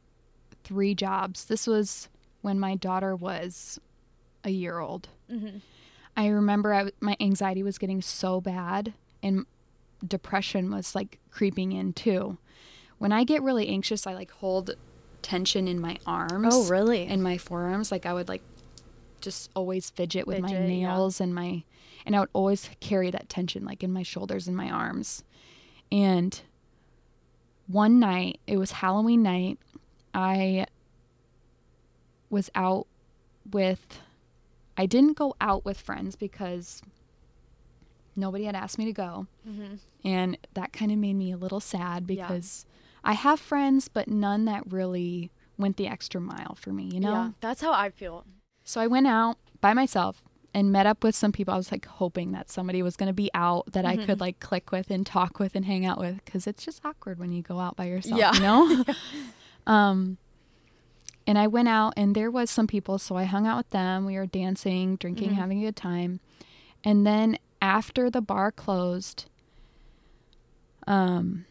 three 0.64 0.94
jobs. 0.94 1.46
This 1.46 1.66
was 1.66 2.10
when 2.42 2.60
my 2.60 2.76
daughter 2.76 3.16
was 3.16 3.80
a 4.44 4.50
year 4.52 4.80
old. 4.80 5.10
Mm-hmm. 5.32 5.58
I 6.16 6.28
remember 6.28 6.74
I 6.74 6.92
my 7.00 7.16
anxiety 7.20 7.64
was 7.64 7.78
getting 7.78 8.02
so 8.02 8.42
bad 8.42 8.94
and 9.24 9.46
depression 10.06 10.72
was 10.72 10.96
like 10.96 11.20
creeping 11.32 11.72
in 11.72 11.94
too. 11.94 12.38
When 12.98 13.12
I 13.12 13.24
get 13.24 13.42
really 13.42 13.68
anxious, 13.70 14.06
I 14.06 14.14
like 14.14 14.32
hold 14.32 14.72
tension 15.22 15.68
in 15.68 15.80
my 15.80 15.98
arms 16.06 16.48
Oh, 16.52 16.66
really? 16.68 17.04
In 17.04 17.22
my 17.22 17.38
forearms. 17.38 17.92
Like 17.92 18.06
I 18.06 18.14
would 18.14 18.28
like 18.28 18.42
just 19.22 19.50
always 19.56 19.90
fidget 19.90 20.28
with 20.28 20.40
my 20.40 20.50
Fidget, 20.50 20.70
yeah. 20.70 20.88
nails 20.88 21.22
and 21.22 21.34
my 21.34 21.64
and 22.06 22.16
I 22.16 22.22
would 22.22 22.30
always 22.34 22.70
carry 22.80 23.12
that 23.12 23.30
tension 23.30 23.66
like 23.66 23.84
in 23.84 23.92
my 23.92 24.04
shoulders 24.04 24.48
and 24.48 24.56
my 24.56 24.70
arms. 24.70 25.24
And 25.92 26.40
one 27.68 28.00
night, 28.00 28.40
it 28.48 28.58
was 28.58 28.72
Halloween 28.72 29.24
night, 29.24 29.60
I 30.14 30.66
was 32.30 32.50
out 32.56 32.88
with 33.50 34.02
I 34.78 34.86
didn't 34.86 35.18
go 35.18 35.36
out 35.42 35.66
with 35.66 35.80
friends 35.80 36.16
because 36.16 36.82
nobody 38.16 38.46
had 38.46 38.56
asked 38.56 38.78
me 38.78 38.86
to 38.86 38.94
go. 38.94 39.28
mm-hmm. 39.48 39.76
And 40.06 40.38
that 40.54 40.72
kind 40.72 40.92
of 40.92 40.98
made 40.98 41.16
me 41.16 41.32
a 41.32 41.38
little 41.38 41.60
sad 41.60 42.06
Yeah. 42.08 42.28
because 42.28 42.66
I 43.04 43.14
have 43.14 43.40
friends, 43.40 43.88
but 43.88 44.08
none 44.08 44.46
that 44.46 44.72
really 44.72 45.32
went 45.58 45.78
the 45.78 45.88
extra 45.88 46.22
mile 46.22 46.56
for 46.56 46.72
me, 46.72 46.84
you 46.86 47.00
know? 47.00 47.12
Yeah, 47.12 47.30
that's 47.42 47.62
how 47.62 47.74
I 47.74 47.90
feel. 47.90 48.26
So 48.70 48.80
I 48.80 48.86
went 48.86 49.08
out 49.08 49.40
by 49.62 49.74
myself 49.74 50.22
and 50.54 50.72
met 50.72 50.86
up 50.86 51.04
with 51.04 51.16
some 51.16 51.32
people. 51.32 51.52
I 51.52 51.58
was 51.58 51.72
like 51.72 51.88
hoping 51.88 52.34
that 52.34 52.52
somebody 52.52 52.84
was 52.84 52.96
going 52.96 53.08
to 53.08 53.14
be 53.14 53.32
out 53.34 53.72
that 53.72 53.84
I 53.84 53.98
Mhm. 53.98 54.06
could 54.06 54.20
like 54.20 54.40
click 54.40 54.72
with 54.72 54.92
and 54.92 55.04
talk 55.04 55.40
with 55.40 55.56
and 55.56 55.66
hang 55.66 55.88
out 55.88 55.98
with 56.00 56.24
because 56.24 56.46
it's 56.46 56.64
just 56.64 56.86
awkward 56.86 57.18
when 57.18 57.32
you 57.32 57.42
go 57.42 57.60
out 57.60 57.76
by 57.76 57.86
yourself, 57.86 58.20
Yeah. 58.20 58.32
you 58.36 58.42
know? 58.42 58.86
um, 59.66 60.20
and 61.26 61.40
I 61.40 61.48
went 61.48 61.68
out 61.68 61.94
and 61.98 62.14
there 62.14 62.30
was 62.30 62.52
some 62.52 62.68
people, 62.68 63.00
so 63.00 63.16
I 63.16 63.24
hung 63.24 63.48
out 63.48 63.58
with 63.58 63.72
them. 63.72 64.06
We 64.06 64.18
were 64.18 64.28
dancing, 64.28 64.98
drinking, 64.98 65.32
Mhm. 65.32 65.36
having 65.38 65.64
a 65.64 65.66
good 65.66 65.76
time. 65.76 66.20
And 66.84 67.08
then 67.08 67.40
after 67.64 68.12
the 68.12 68.22
bar 68.22 68.52
closed, 68.52 69.26
um, 70.86 71.46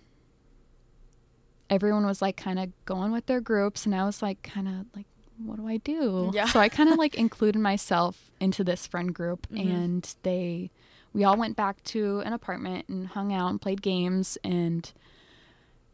everyone 1.68 2.06
was 2.06 2.22
like 2.22 2.36
kind 2.36 2.60
of 2.60 2.70
going 2.84 3.10
with 3.10 3.26
their 3.26 3.40
groups, 3.40 3.86
and 3.86 3.94
I 3.94 4.04
was 4.04 4.22
like 4.22 4.40
kind 4.44 4.68
of 4.68 4.86
like, 4.94 5.06
what 5.44 5.56
do 5.56 5.66
I 5.68 5.76
do? 5.78 6.30
Yeah. 6.34 6.46
So 6.46 6.60
I 6.60 6.68
kind 6.68 6.90
of 6.90 6.98
like 6.98 7.14
included 7.26 7.58
myself 7.60 8.30
into 8.40 8.62
this 8.64 8.86
friend 8.86 9.14
group, 9.14 9.46
Mhm. 9.50 9.70
and 9.74 10.14
they, 10.22 10.70
we 11.12 11.24
all 11.24 11.36
went 11.36 11.56
back 11.56 11.82
to 11.84 12.20
an 12.20 12.32
apartment 12.32 12.88
and 12.88 13.08
hung 13.08 13.32
out 13.32 13.50
and 13.50 13.60
played 13.60 13.82
games, 13.82 14.36
and 14.44 14.92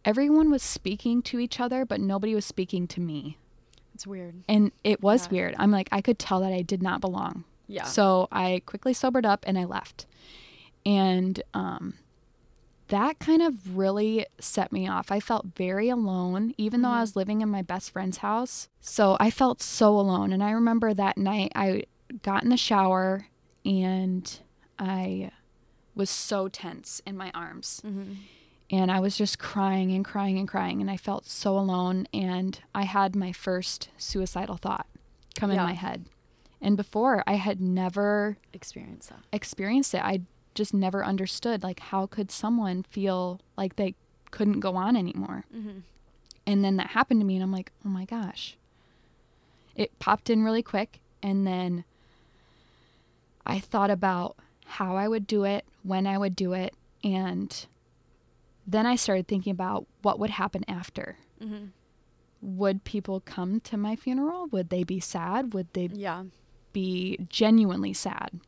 everyone 0.05 0.51
was 0.51 0.63
speaking 0.63 1.23
to 1.23 1.39
each 1.39 1.61
other, 1.61 1.85
but 1.85 2.01
nobody 2.01 2.35
was 2.35 2.45
speaking 2.45 2.87
to 2.89 3.01
me. 3.01 3.39
It's 3.95 4.07
weird. 4.07 4.43
And 4.49 4.73
it 4.83 5.03
was 5.03 5.27
Yeah. 5.27 5.33
weird. 5.33 5.55
I'm 5.59 5.71
like, 5.71 5.89
I 5.93 6.01
could 6.01 6.19
tell 6.19 6.41
that 6.41 6.53
I 6.53 6.63
did 6.63 6.83
not 6.83 7.01
belong. 7.01 7.45
Yeah. 7.69 7.85
So 7.85 8.29
I 8.33 8.61
quickly 8.67 8.93
sobered 8.93 9.25
up 9.25 9.45
and 9.47 9.57
I 9.59 9.65
left. 9.65 10.07
And 10.85 11.43
um, 11.55 11.95
that 12.89 13.19
kind 13.19 13.43
of 13.43 13.77
really 13.77 14.27
set 14.39 14.73
me 14.73 14.87
off. 14.89 15.11
I 15.11 15.21
felt 15.21 15.47
very 15.57 15.89
alone, 15.89 16.55
even 16.59 16.83
though 16.83 16.89
I 16.89 16.93
mm-hmm. 16.93 17.01
was 17.01 17.17
living 17.17 17.41
in 17.41 17.49
my 17.49 17.63
best 17.63 17.91
friend's 17.91 18.19
house. 18.19 18.69
So 18.81 19.17
I 19.19 19.31
felt 19.31 19.63
so 19.63 19.99
alone. 19.99 20.33
And 20.33 20.43
I 20.43 20.51
remember 20.51 20.93
that 20.93 21.17
night 21.17 21.53
I 21.55 21.85
got 22.23 22.43
in 22.43 22.51
the 22.51 22.57
shower 22.57 23.27
and 23.65 24.41
I 24.79 25.31
was 25.95 26.11
so 26.11 26.49
tense 26.49 27.01
in 27.07 27.17
my 27.17 27.31
arms. 27.35 27.81
Mm-hmm. 27.85 28.13
And 28.71 28.91
I 28.91 29.01
was 29.01 29.17
just 29.17 29.39
crying 29.39 29.93
and 29.93 30.05
crying 30.05 30.39
and 30.39 30.49
crying. 30.49 30.81
And 30.81 30.91
I 30.91 30.97
felt 30.97 31.27
so 31.27 31.57
alone. 31.57 32.07
And 32.13 32.59
I 32.75 32.83
had 32.83 33.15
my 33.15 33.33
first 33.33 33.89
suicidal 33.97 34.57
thought 34.57 34.87
come 35.37 35.51
in 35.51 35.57
my 35.57 35.75
head. 35.75 36.07
And 36.61 36.77
before, 36.77 37.23
I 37.27 37.35
had 37.35 37.61
never 37.61 38.39
experienced 38.55 39.11
that. 39.11 39.21
experienced 39.33 39.95
it. 39.95 40.01
I 40.03 40.23
just 40.55 40.73
never 40.75 41.05
understood 41.05 41.63
like 41.63 41.81
how 41.81 42.07
could 42.07 42.31
someone 42.31 42.83
feel 42.85 43.41
like 43.57 43.77
they 43.77 43.95
couldn't 44.31 44.61
go 44.61 44.77
on 44.77 44.97
anymore. 44.97 45.45
Mm-hmm. 45.55 45.79
And 46.47 46.65
then 46.65 46.77
that 46.77 46.89
happened 46.89 47.21
to 47.21 47.27
me 47.27 47.35
and 47.37 47.43
I'm 47.43 47.53
like, 47.53 47.73
"Oh 47.85 47.89
my 47.89 48.05
gosh." 48.05 48.57
It 49.75 49.99
popped 49.99 50.31
in 50.31 50.45
really 50.45 50.63
quick 50.63 51.01
and 51.23 51.47
then 51.47 51.85
I 53.47 53.59
thought 53.61 53.91
about 53.91 54.37
how 54.67 54.97
I 54.97 55.09
would 55.09 55.27
do 55.27 55.45
it, 55.45 55.65
when 55.83 56.07
I 56.07 56.17
would 56.19 56.35
do 56.37 56.53
it, 56.55 56.75
and 57.03 57.67
then 58.67 58.87
I 58.87 58.97
started 58.97 59.27
thinking 59.29 59.51
about 59.51 59.87
what 60.03 60.19
would 60.19 60.31
happen 60.31 60.65
after. 60.69 61.17
Mm-hmm. 61.43 61.67
Would 62.41 62.85
people 62.85 63.21
come 63.21 63.61
to 63.61 63.77
my 63.77 63.97
funeral? 63.97 64.47
Would 64.47 64.71
they 64.71 64.85
be 64.85 65.01
sad? 65.01 65.53
Would 65.55 65.73
they 65.75 65.89
Yeah. 65.93 66.25
be 66.73 67.19
genuinely 67.29 67.93
sad. 67.93 68.41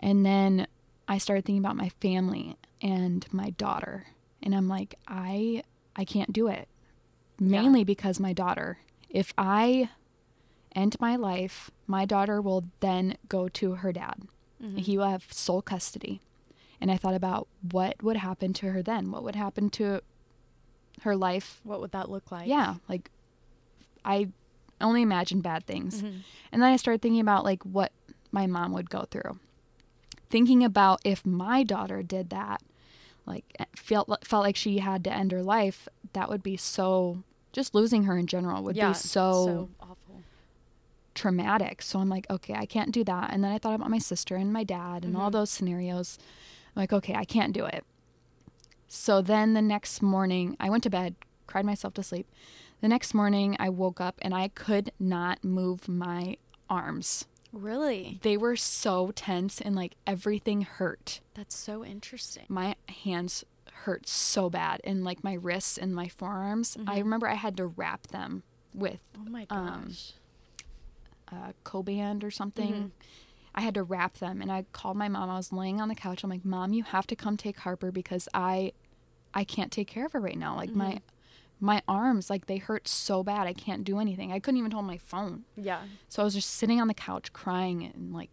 And 0.00 0.24
then 0.24 0.66
I 1.08 1.18
started 1.18 1.44
thinking 1.44 1.64
about 1.64 1.76
my 1.76 1.88
family 2.00 2.56
and 2.82 3.26
my 3.32 3.50
daughter. 3.50 4.06
And 4.42 4.54
I'm 4.54 4.68
like, 4.68 4.94
I 5.08 5.62
I 5.96 6.04
can't 6.04 6.32
do 6.32 6.46
it. 6.48 6.68
Mainly 7.40 7.82
because 7.84 8.20
my 8.20 8.32
daughter. 8.32 8.78
If 9.08 9.32
I 9.38 9.90
end 10.74 10.96
my 11.00 11.16
life, 11.16 11.70
my 11.86 12.04
daughter 12.04 12.40
will 12.42 12.64
then 12.80 13.16
go 13.28 13.48
to 13.48 13.76
her 13.76 13.92
dad. 13.92 14.22
He 14.76 14.98
will 14.98 15.08
have 15.08 15.32
sole 15.32 15.62
custody. 15.62 16.20
And 16.80 16.90
I 16.90 16.96
thought 16.96 17.14
about 17.14 17.46
what 17.72 18.02
would 18.02 18.16
happen 18.18 18.52
to 18.54 18.70
her 18.72 18.82
then? 18.82 19.10
What 19.12 19.22
would 19.24 19.36
happen 19.36 19.70
to 19.70 20.00
her 21.02 21.16
life 21.16 21.60
What 21.64 21.80
would 21.80 21.92
that 21.92 22.10
look 22.10 22.30
like? 22.32 22.48
yeah, 22.48 22.74
like 22.88 23.10
I 24.04 24.28
only 24.80 25.02
imagine 25.02 25.40
bad 25.40 25.64
things. 25.66 26.02
Mhm. 26.02 26.22
And 26.52 26.62
then 26.62 26.72
I 26.72 26.76
started 26.76 27.02
thinking 27.02 27.20
about 27.20 27.44
like 27.44 27.62
what 27.64 27.92
my 28.32 28.46
mom 28.46 28.72
would 28.72 28.90
go 28.90 29.04
through. 29.10 29.38
Thinking 30.30 30.62
about 30.62 31.00
if 31.04 31.24
my 31.24 31.62
daughter 31.62 32.02
did 32.02 32.30
that, 32.30 32.62
like 33.26 33.44
eh, 33.58 33.64
felt 33.76 34.08
felt 34.24 34.42
like 34.44 34.56
she 34.56 34.78
had 34.78 35.02
to 35.04 35.12
end 35.12 35.32
her 35.32 35.42
life, 35.42 35.88
that 36.12 36.28
would 36.28 36.42
be 36.42 36.56
so 36.56 37.22
just 37.52 37.74
losing 37.74 38.04
her 38.04 38.16
in 38.16 38.26
general 38.26 38.62
would 38.62 38.76
Yeah. 38.76 38.90
be 38.90 38.94
so, 38.94 39.70
awful. 39.80 40.22
traumatic. 41.14 41.82
So 41.82 41.98
I'm 41.98 42.08
like, 42.08 42.26
okay, 42.30 42.54
I 42.54 42.64
can't 42.66 42.92
do 42.92 43.02
that. 43.04 43.32
And 43.32 43.42
then 43.42 43.50
I 43.50 43.58
thought 43.58 43.74
about 43.74 43.90
my 43.90 43.98
sister 43.98 44.36
and 44.36 44.52
my 44.52 44.62
dad 44.64 45.04
and 45.04 45.16
all 45.16 45.30
Mhm. 45.30 45.32
those 45.32 45.50
scenarios. 45.50 46.16
I'm 46.76 46.80
like, 46.82 46.92
okay, 46.92 47.14
I 47.14 47.24
can't 47.24 47.52
do 47.52 47.64
it. 47.64 47.84
So 48.86 49.20
then 49.20 49.54
the 49.54 49.62
next 49.62 50.00
morning, 50.00 50.56
I 50.60 50.70
went 50.70 50.82
to 50.84 50.90
bed, 50.90 51.16
cried 51.46 51.64
myself 51.66 51.94
to 51.94 52.02
sleep. 52.02 52.26
The 52.80 52.88
next 52.88 53.14
morning, 53.14 53.56
I 53.58 53.68
woke 53.68 54.00
up 54.00 54.16
and 54.22 54.32
I 54.32 54.48
could 54.48 54.92
not 55.00 55.42
move 55.42 55.88
my 55.88 56.36
arms. 56.70 57.26
Really? 57.52 58.18
They 58.22 58.36
were 58.36 58.56
so 58.56 59.10
tense 59.12 59.60
and 59.60 59.74
like 59.74 59.96
everything 60.06 60.62
hurt. 60.62 61.20
That's 61.34 61.56
so 61.56 61.84
interesting. 61.84 62.44
My 62.48 62.76
hands 63.04 63.44
hurt 63.72 64.08
so 64.08 64.50
bad 64.50 64.80
and 64.84 65.04
like 65.04 65.22
my 65.24 65.34
wrists 65.34 65.78
and 65.78 65.94
my 65.94 66.08
forearms. 66.08 66.76
I 66.86 66.96
Mhm. 66.98 67.04
remember 67.04 67.28
I 67.28 67.34
had 67.34 67.56
to 67.56 67.66
wrap 67.66 68.08
them 68.08 68.42
with 68.74 69.02
Oh 69.16 69.28
my 69.30 69.46
Um, 69.50 69.84
gosh. 69.88 70.12
a 71.28 71.54
Coban 71.64 72.22
or 72.22 72.30
something. 72.30 72.74
Mhm. 72.74 72.90
I 73.54 73.60
had 73.62 73.74
to 73.74 73.82
wrap 73.82 74.18
them 74.18 74.40
and 74.42 74.52
I 74.52 74.64
called 74.72 74.96
my 74.96 75.08
mom. 75.08 75.30
I 75.30 75.36
was 75.36 75.52
laying 75.52 75.80
on 75.80 75.88
the 75.88 75.94
couch. 75.94 76.22
I'm 76.22 76.30
like, 76.30 76.44
"Mom, 76.44 76.72
you 76.72 76.82
have 76.84 77.06
to 77.08 77.16
come 77.16 77.36
take 77.36 77.58
Harper 77.58 77.90
because 77.90 78.28
I 78.34 78.72
I 79.34 79.44
can't 79.44 79.70
take 79.70 79.88
care 79.88 80.06
of 80.06 80.12
her 80.12 80.20
right 80.20 80.38
now. 80.38 80.56
Like 80.56 80.74
my 80.74 80.94
Mhm. 80.94 81.02
My 81.60 81.82
arms 81.88 82.30
like 82.30 82.46
they 82.46 82.58
hurt 82.58 82.86
so 82.88 83.22
bad. 83.22 83.46
I 83.46 83.52
can't 83.52 83.84
do 83.84 83.98
anything. 83.98 84.32
I 84.32 84.38
couldn't 84.38 84.58
even 84.58 84.70
hold 84.70 84.84
my 84.86 84.98
phone." 84.98 85.44
yeah. 85.56 85.82
So 86.08 86.22
I 86.22 86.24
was 86.24 86.34
just 86.34 86.50
sitting 86.50 86.80
on 86.80 86.88
the 86.88 86.94
couch 86.94 87.32
crying 87.32 87.84
and 87.84 88.12
like 88.12 88.30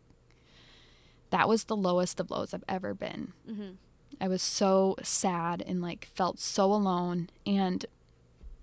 that 1.31 1.49
was 1.49 1.65
the 1.65 1.75
lowest 1.75 2.19
of 2.19 2.29
lows 2.31 2.53
I've 2.53 2.63
ever 2.67 2.93
been. 2.93 3.33
Mm-hmm. 3.49 3.71
I 4.21 4.27
was 4.27 4.41
so 4.41 4.95
sad 5.03 5.61
and 5.65 5.81
like 5.81 6.05
felt 6.15 6.39
so 6.39 6.65
alone 6.71 7.29
and 7.45 7.85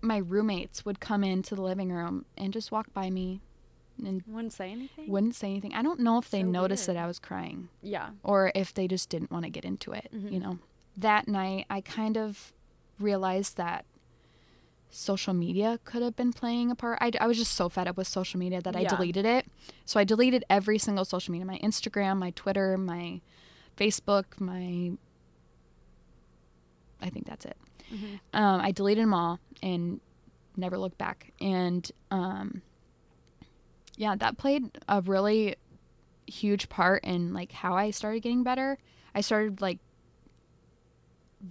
my 0.00 0.16
roommates 0.16 0.84
would 0.84 0.98
come 1.00 1.22
into 1.22 1.54
the 1.54 1.62
living 1.62 1.90
room 1.92 2.24
and 2.36 2.52
just 2.52 2.72
walk 2.72 2.92
by 2.92 3.10
me 3.10 3.40
and 4.04 4.22
Wouldn't 4.26 4.52
say 4.54 4.70
anything. 4.72 5.08
wouldn't 5.10 5.34
say 5.34 5.48
anything. 5.50 5.74
I 5.74 5.82
don't 5.82 6.00
know 6.00 6.18
if 6.18 6.30
they 6.30 6.40
So 6.40 6.46
noticed 6.48 6.88
weird. 6.88 6.96
that 6.96 7.04
I 7.04 7.06
was 7.06 7.18
crying 7.18 7.68
yeah. 7.82 8.10
or 8.24 8.50
if 8.54 8.72
they 8.72 8.88
just 8.88 9.10
didn't 9.10 9.30
want 9.30 9.44
to 9.44 9.50
get 9.50 9.64
into 9.64 9.92
it, 9.92 10.08
Mhm. 10.14 10.32
you 10.32 10.40
know. 10.40 10.58
That 10.96 11.28
night 11.28 11.66
I 11.68 11.80
kind 11.82 12.16
of 12.16 12.52
realized 12.98 13.56
that 13.58 13.84
social 14.94 15.32
media 15.32 15.80
could 15.84 16.02
have 16.02 16.14
been 16.14 16.32
playing 16.34 16.70
a 16.70 16.74
part. 16.74 16.98
I, 17.00 17.10
I 17.18 17.26
was 17.26 17.38
just 17.38 17.52
so 17.52 17.68
fed 17.70 17.88
up 17.88 17.96
with 17.96 18.06
social 18.06 18.38
media 18.38 18.60
that 18.60 18.76
I 18.76 18.80
Yeah. 18.80 18.88
deleted 18.90 19.24
it. 19.24 19.46
So 19.86 19.98
I 19.98 20.04
deleted 20.04 20.44
every 20.50 20.78
single 20.78 21.04
social 21.06 21.32
media, 21.32 21.46
my 21.46 21.58
Instagram, 21.60 22.18
my 22.18 22.30
Twitter, 22.32 22.76
my 22.76 23.20
Facebook, 23.76 24.38
my 24.38 24.92
I 27.00 27.08
think 27.10 27.26
that's 27.26 27.44
it. 27.46 27.56
Mm-hmm. 27.92 28.14
Um, 28.34 28.60
I 28.60 28.70
deleted 28.70 29.02
them 29.02 29.14
all 29.14 29.40
and 29.62 30.00
never 30.56 30.76
looked 30.78 30.98
back. 30.98 31.32
And 31.40 31.90
um, 32.10 32.62
yeah, 33.96 34.14
that 34.16 34.36
played 34.36 34.78
a 34.88 35.00
really 35.00 35.56
huge 36.26 36.68
part 36.68 37.02
in 37.02 37.32
like 37.32 37.50
how 37.52 37.74
I 37.74 37.90
started 37.90 38.20
getting 38.20 38.42
better. 38.42 38.78
I 39.14 39.22
started 39.22 39.60
like 39.62 39.78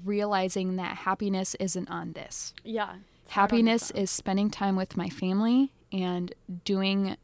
realizing 0.06 0.78
that 0.78 0.96
happiness 0.98 1.56
isn't 1.60 1.90
on 1.90 2.14
this. 2.14 2.54
Yeah. 2.64 2.94
It's 3.32 3.36
hard 3.36 3.52
on 3.54 3.58
its 3.68 3.90
Happiness 3.90 3.92
is 3.92 4.12
spending 4.12 4.50
time 4.50 4.76
with 4.76 4.98
my 4.98 5.10
family 5.10 5.72
and 5.92 6.34
doing 6.66 7.18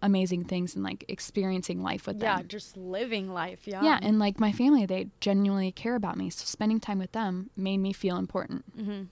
amazing 0.00 0.44
things 0.44 0.74
and 0.74 0.84
like 0.84 1.04
experiencing 1.08 1.82
life 1.82 2.06
with 2.06 2.16
yeah, 2.22 2.36
them. 2.36 2.44
Yeah, 2.44 2.48
just 2.48 2.76
living 2.76 3.32
life. 3.32 3.66
Yeah. 3.66 3.82
Yeah, 3.82 3.98
and 4.00 4.18
like 4.18 4.38
my 4.38 4.52
family, 4.52 4.86
they 4.86 5.08
genuinely 5.20 5.72
care 5.72 5.96
about 5.96 6.16
me. 6.16 6.30
So 6.30 6.44
spending 6.44 6.80
time 6.80 6.98
with 6.98 7.12
them 7.12 7.50
made 7.56 7.78
me 7.78 7.92
feel 7.92 8.16
important. 8.16 8.64
mm-hmm. 8.76 9.02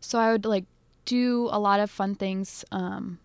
So 0.00 0.18
I 0.18 0.32
would 0.32 0.44
like 0.44 0.64
do 1.04 1.48
a 1.50 1.58
lot 1.58 1.80
of 1.80 1.90
fun 1.90 2.14
things 2.14 2.64
um, 2.70 3.18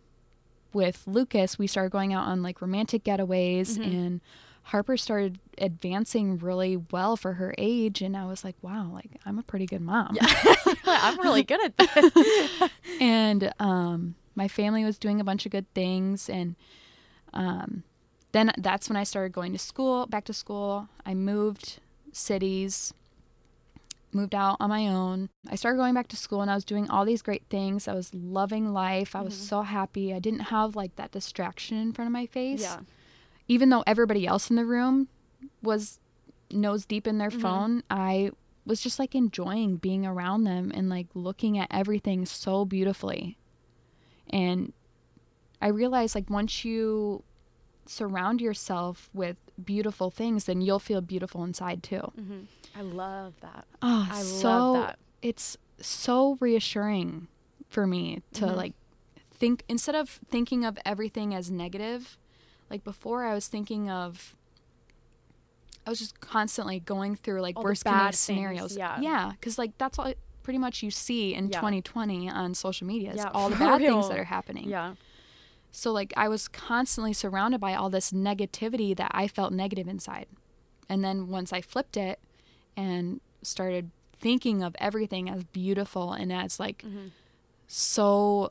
with 0.74 1.04
Lucas. 1.06 1.60
We 1.60 1.68
started 1.68 1.92
going 1.92 2.14
out 2.14 2.28
on 2.28 2.42
like 2.42 2.62
romantic 2.62 3.04
getaways, 3.04 3.78
Mhm. 3.78 3.86
and 3.86 4.22
Harper 4.64 4.98
started 4.98 5.40
advancing 5.58 6.38
really 6.38 6.78
well 6.78 7.16
for 7.18 7.34
her 7.34 7.54
age. 7.58 8.02
And 8.02 8.16
I 8.18 8.26
was 8.26 8.44
like, 8.44 8.56
wow, 8.62 8.90
like 8.94 9.12
I'm 9.26 9.38
a 9.38 9.44
pretty 9.44 9.66
good 9.66 9.82
mom. 9.82 10.16
Yeah. 10.20 10.28
I'm 10.86 11.20
really 11.20 11.44
good 11.44 11.60
at 11.64 11.78
this. 11.78 12.70
and 13.02 13.54
um, 13.60 14.16
my 14.36 14.48
family 14.48 14.84
was 14.84 14.98
doing 14.98 15.20
a 15.20 15.24
bunch 15.24 15.46
of 15.46 15.52
good 15.52 15.72
things. 15.74 16.30
And 16.30 16.56
um, 17.34 17.84
then 18.32 18.52
that's 18.58 18.90
when 18.90 18.96
I 18.98 19.04
started 19.04 19.34
going 19.34 19.52
to 19.54 19.60
school, 19.60 20.06
back 20.08 20.24
to 20.26 20.34
school. 20.34 20.88
I 21.06 21.14
moved 21.14 21.80
cities, 22.14 22.94
moved 24.12 24.34
out 24.36 24.58
on 24.60 24.70
my 24.70 24.88
own. 24.88 25.30
I 25.50 25.56
started 25.56 25.78
going 25.78 25.94
back 25.94 26.08
to 26.10 26.16
school 26.16 26.42
and 26.42 26.50
I 26.50 26.56
was 26.56 26.64
doing 26.66 26.90
all 26.90 27.04
these 27.04 27.22
great 27.22 27.44
things. 27.50 27.88
I 27.88 27.94
was 27.94 28.14
loving 28.14 28.72
life. 28.72 29.16
I 29.16 29.22
was 29.22 29.34
Mhm. 29.36 29.48
so 29.50 29.62
happy. 29.64 30.14
I 30.14 30.20
didn't 30.20 30.40
have 30.52 30.76
like 30.76 30.96
that 30.96 31.12
distraction 31.12 31.78
in 31.78 31.92
front 31.94 32.08
of 32.08 32.14
my 32.14 32.28
face. 32.28 32.62
yeah. 32.62 32.80
Even 33.48 33.70
though 33.70 33.84
everybody 33.86 34.26
else 34.26 34.50
in 34.50 34.56
the 34.56 34.66
room 34.66 35.08
was 35.62 36.00
nose 36.52 36.86
deep 36.86 37.08
in 37.08 37.18
their 37.18 37.30
Mhm. 37.32 37.42
phone, 37.42 37.84
I 37.90 38.32
was 38.66 38.80
just 38.82 39.00
like 39.00 39.14
enjoying 39.16 39.78
being 39.78 40.06
around 40.06 40.44
them 40.46 40.72
and 40.74 40.88
like 40.90 41.08
looking 41.14 41.58
at 41.58 41.68
everything 41.72 42.26
so 42.26 42.64
beautifully. 42.66 43.38
And 44.30 44.72
I 45.62 45.68
realized 45.68 46.16
like 46.16 46.30
once 46.30 46.64
you 46.64 47.24
surround 47.86 48.40
yourself 48.40 49.10
with 49.14 49.36
beautiful 49.64 50.10
things, 50.10 50.46
then 50.46 50.62
you'll 50.62 50.80
feel 50.80 51.02
beautiful 51.02 51.44
inside 51.44 51.84
too. 51.84 52.12
Mm-hmm. 52.18 52.40
I 52.76 52.82
love 52.82 53.34
that. 53.42 53.66
Oh, 53.82 54.08
I 54.10 54.22
so 54.22 54.48
love 54.74 54.88
that. 54.88 55.00
it's 55.22 55.58
so 55.82 56.38
reassuring 56.40 57.28
for 57.68 57.86
me 57.86 58.22
to 58.34 58.46
Mhm. 58.46 58.56
like 58.56 58.74
think 59.20 59.66
instead 59.68 59.96
of 59.96 60.10
thinking 60.10 60.64
of 60.64 60.78
everything 60.86 61.34
as 61.36 61.52
negative 61.52 62.18
like 62.74 62.84
before 62.84 63.24
i 63.24 63.34
was 63.34 63.48
thinking 63.48 63.84
of 63.90 64.36
i 65.86 65.90
was 65.92 66.00
just 66.00 66.20
constantly 66.20 66.80
going 66.80 67.16
through 67.16 67.40
like 67.48 67.56
All 67.58 67.64
worst 67.64 67.84
case 67.86 68.18
scenarios 68.20 68.76
yeah. 68.76 69.00
yeah 69.00 69.32
because 69.32 69.58
like 69.58 69.78
that's 69.78 69.98
all 70.00 70.12
pretty 70.42 70.60
much 70.60 70.82
you 70.84 70.92
see 70.92 71.34
in 71.36 71.46
Yeah. 71.50 71.60
2020 71.60 72.30
on 72.30 72.54
social 72.56 72.86
media 72.88 73.12
is 73.12 73.18
Yeah, 73.18 73.30
all 73.34 73.50
the 73.50 73.56
bad 73.58 73.80
things 73.80 74.10
that 74.10 74.18
are 74.20 74.24
happening 74.38 74.68
Yeah. 74.70 74.96
so 75.72 75.92
like 76.00 76.12
I 76.18 76.28
was 76.28 76.48
constantly 76.50 77.14
surrounded 77.14 77.60
by 77.62 77.74
all 77.76 77.90
this 77.90 78.12
negativity 78.12 78.92
that 78.98 79.12
I 79.14 79.28
felt 79.28 79.54
negative 79.54 79.88
inside. 79.88 80.28
And 80.90 81.00
then 81.06 81.18
once 81.30 81.54
I 81.54 81.62
flipped 81.62 81.96
it 81.96 82.20
and 82.76 83.22
started 83.42 83.90
thinking 84.20 84.62
of 84.64 84.76
everything 84.80 85.30
as 85.30 85.44
beautiful 85.46 86.12
and 86.12 86.32
as 86.34 86.60
like 86.60 86.80
Mm-hmm. 86.84 87.08
so 87.68 88.50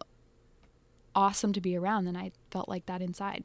awesome 1.15 1.53
to 1.53 1.61
be 1.61 1.77
around 1.77 2.07
and 2.09 2.17
I 2.17 2.33
felt 2.51 2.69
like 2.69 2.87
that 2.87 3.03
inside. 3.03 3.45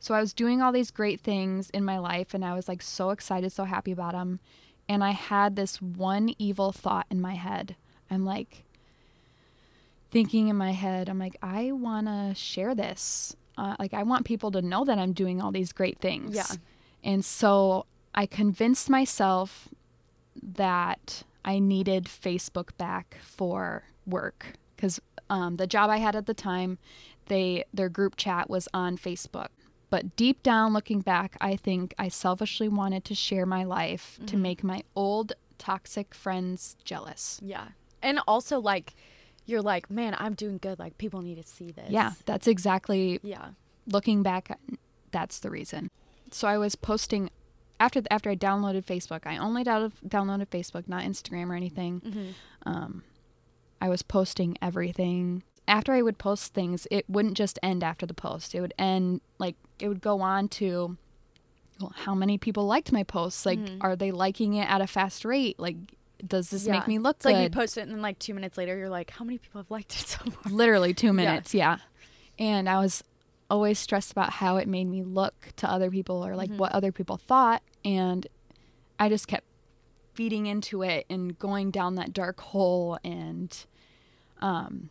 So 0.00 0.14
I 0.14 0.20
was 0.20 0.32
doing 0.32 0.62
all 0.62 0.72
these 0.72 0.90
great 0.90 1.20
things 1.20 1.70
in 1.70 1.84
my 1.84 1.98
life 1.98 2.32
and 2.32 2.44
I 2.44 2.54
was 2.54 2.68
like 2.68 2.82
so 2.82 3.10
excited, 3.10 3.52
so 3.52 3.64
happy 3.64 3.92
about 3.92 4.14
them. 4.14 4.40
And 4.88 5.04
I 5.04 5.10
had 5.10 5.54
this 5.54 5.80
one 5.80 6.34
evil 6.38 6.72
thought 6.72 7.06
in 7.10 7.20
my 7.20 7.34
head. 7.34 7.76
I'm 8.10 8.24
like 8.24 8.64
thinking 10.10 10.48
in 10.48 10.56
my 10.56 10.72
head, 10.72 11.08
I'm 11.08 11.18
like, 11.18 11.36
I 11.42 11.72
want 11.72 12.06
to 12.06 12.34
share 12.34 12.74
this. 12.74 13.36
Uh, 13.56 13.76
like, 13.78 13.94
I 13.94 14.02
want 14.02 14.24
people 14.24 14.50
to 14.52 14.62
know 14.62 14.84
that 14.84 14.98
I'm 14.98 15.12
doing 15.12 15.40
all 15.40 15.52
these 15.52 15.72
great 15.72 15.98
things. 15.98 16.34
Yeah. 16.34 16.46
And 17.04 17.24
so 17.24 17.86
I 18.14 18.26
convinced 18.26 18.88
myself 18.90 19.68
that 20.42 21.22
I 21.44 21.58
needed 21.58 22.04
Facebook 22.04 22.76
back 22.78 23.18
for 23.22 23.84
work 24.06 24.54
because 24.74 25.00
um, 25.28 25.56
the 25.56 25.66
job 25.66 25.90
I 25.90 25.98
had 25.98 26.16
at 26.16 26.26
the 26.26 26.34
time, 26.34 26.78
they 27.26 27.64
their 27.72 27.88
group 27.88 28.16
chat 28.16 28.50
was 28.50 28.66
on 28.74 28.96
Facebook. 28.96 29.48
But 29.90 30.14
deep 30.16 30.42
down, 30.42 30.72
looking 30.72 31.00
back, 31.00 31.36
I 31.40 31.56
think 31.56 31.94
I 31.98 32.08
selfishly 32.08 32.68
wanted 32.68 33.04
to 33.06 33.14
share 33.14 33.44
my 33.44 33.64
life 33.64 34.16
to 34.26 34.32
Mm-hmm. 34.34 34.42
make 34.42 34.64
my 34.64 34.82
old 34.94 35.32
toxic 35.58 36.14
friends 36.14 36.76
jealous. 36.84 37.40
Yeah. 37.42 37.68
And 38.02 38.20
also 38.26 38.58
like 38.60 38.94
you're 39.46 39.62
like, 39.62 39.90
man, 39.90 40.14
I'm 40.18 40.34
doing 40.34 40.58
good. 40.58 40.78
Like 40.78 40.96
people 40.96 41.20
need 41.22 41.34
to 41.36 41.42
see 41.42 41.72
this. 41.72 41.90
Yeah, 41.90 42.12
that's 42.24 42.46
exactly 42.46 43.18
Yeah. 43.22 43.48
looking 43.86 44.22
back. 44.22 44.58
That's 45.10 45.40
the 45.40 45.50
reason. 45.50 45.90
So 46.30 46.46
I 46.46 46.56
was 46.56 46.76
posting 46.76 47.30
after 47.80 48.00
after 48.10 48.30
I 48.30 48.36
downloaded 48.36 48.84
Facebook. 48.84 49.26
I 49.26 49.38
only 49.38 49.64
downloaded, 49.64 49.92
downloaded 50.06 50.46
Facebook, 50.48 50.86
not 50.88 51.02
Instagram 51.02 51.48
or 51.50 51.54
anything. 51.54 52.00
Mm-hmm. 52.00 52.28
um, 52.64 53.02
I 53.82 53.88
was 53.88 54.02
posting 54.02 54.56
everything. 54.62 55.42
After 55.70 55.92
I 55.92 56.02
would 56.02 56.18
post 56.18 56.52
things, 56.52 56.88
it 56.90 57.08
wouldn't 57.08 57.36
just 57.36 57.56
end 57.62 57.84
after 57.84 58.04
the 58.04 58.12
post. 58.12 58.54
It 58.56 58.60
would 58.60 58.74
end 58.76 59.20
like 59.38 59.54
it 59.78 59.86
would 59.88 60.00
go 60.00 60.20
on 60.20 60.48
to 60.48 60.96
well, 61.80 61.92
how 61.96 62.14
many 62.14 62.36
people 62.36 62.66
liked 62.66 62.92
my 62.92 63.04
posts? 63.04 63.46
Like, 63.46 63.58
Mhm. 63.60 63.78
are 63.80 63.96
they 63.96 64.10
liking 64.10 64.52
it 64.54 64.68
at 64.68 64.82
a 64.82 64.86
fast 64.86 65.24
rate? 65.24 65.58
Like, 65.58 65.76
does 66.26 66.50
this 66.50 66.66
Yeah. 66.66 66.72
make 66.72 66.86
me 66.88 66.98
look 66.98 67.16
It's 67.18 67.24
like 67.24 67.38
you 67.42 67.48
post 67.48 67.78
it 67.78 67.82
and 67.82 67.92
then 67.92 68.02
like 68.02 68.18
two 68.18 68.34
minutes 68.34 68.58
later 68.58 68.76
you're 68.76 68.90
like, 68.90 69.10
how 69.12 69.24
many 69.24 69.38
people 69.38 69.60
have 69.62 69.70
liked 69.70 69.92
it 69.98 70.06
so 70.06 70.18
far? 70.30 70.52
Literally 70.52 70.92
two 70.92 71.12
minutes, 71.14 71.54
yeah. 71.54 71.78
And 72.38 72.68
I 72.68 72.78
was 72.80 73.02
always 73.48 73.78
stressed 73.78 74.10
about 74.12 74.30
how 74.30 74.56
it 74.58 74.68
made 74.68 74.86
me 74.88 75.02
look 75.04 75.52
to 75.56 75.70
other 75.70 75.90
people 75.90 76.26
or 76.26 76.34
like 76.36 76.50
Mhm. 76.50 76.58
what 76.58 76.72
other 76.72 76.92
people 76.92 77.16
thought. 77.16 77.62
And 77.84 78.26
I 78.98 79.08
just 79.08 79.26
kept 79.28 79.46
feeding 80.14 80.46
into 80.46 80.82
it 80.82 81.06
and 81.08 81.38
going 81.38 81.70
down 81.70 81.94
that 81.94 82.12
dark 82.12 82.40
hole. 82.40 82.98
And, 83.04 83.56
um, 84.42 84.90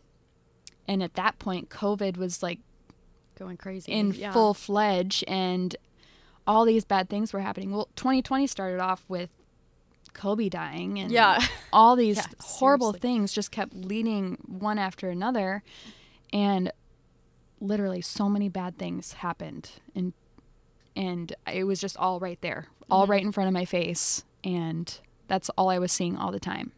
and 0.90 1.02
at 1.02 1.14
that 1.14 1.38
point, 1.38 1.70
COVID 1.70 2.16
was 2.18 2.42
like 2.42 2.58
Going 3.38 3.56
crazy. 3.56 3.90
in 3.92 4.12
yeah. 4.12 4.32
full 4.32 4.52
fledged 4.54 5.24
and 5.28 5.74
all 6.46 6.64
these 6.64 6.84
bad 6.84 7.08
things 7.08 7.32
were 7.32 7.40
happening. 7.40 7.70
Well, 7.70 7.88
2020 7.96 8.46
started 8.48 8.80
off 8.80 9.04
with 9.08 9.30
Kobe 10.14 10.48
dying 10.48 10.98
and 10.98 11.12
Yeah. 11.12 11.38
all 11.72 11.94
these 11.96 12.16
Yeah, 12.16 12.26
horrible 12.40 12.88
seriously. 12.92 13.00
things 13.08 13.32
just 13.32 13.50
kept 13.52 13.72
leading 13.74 14.36
one 14.46 14.78
after 14.78 15.08
another 15.08 15.62
and 16.32 16.72
literally 17.60 18.00
so 18.00 18.28
many 18.28 18.48
bad 18.48 18.76
things 18.78 19.12
happened 19.14 19.70
and 19.94 20.12
and 20.96 21.34
it 21.52 21.64
was 21.64 21.80
just 21.80 21.96
all 21.98 22.18
right 22.18 22.40
there 22.40 22.66
all 22.90 23.06
Mhm. 23.06 23.10
right 23.10 23.22
in 23.22 23.32
front 23.32 23.46
of 23.48 23.54
my 23.54 23.64
face 23.64 24.24
and 24.42 24.98
that's 25.28 25.50
all 25.50 25.68
I 25.68 25.78
was 25.78 25.92
seeing 25.92 26.16
all 26.16 26.32
the 26.32 26.40
time 26.40 26.72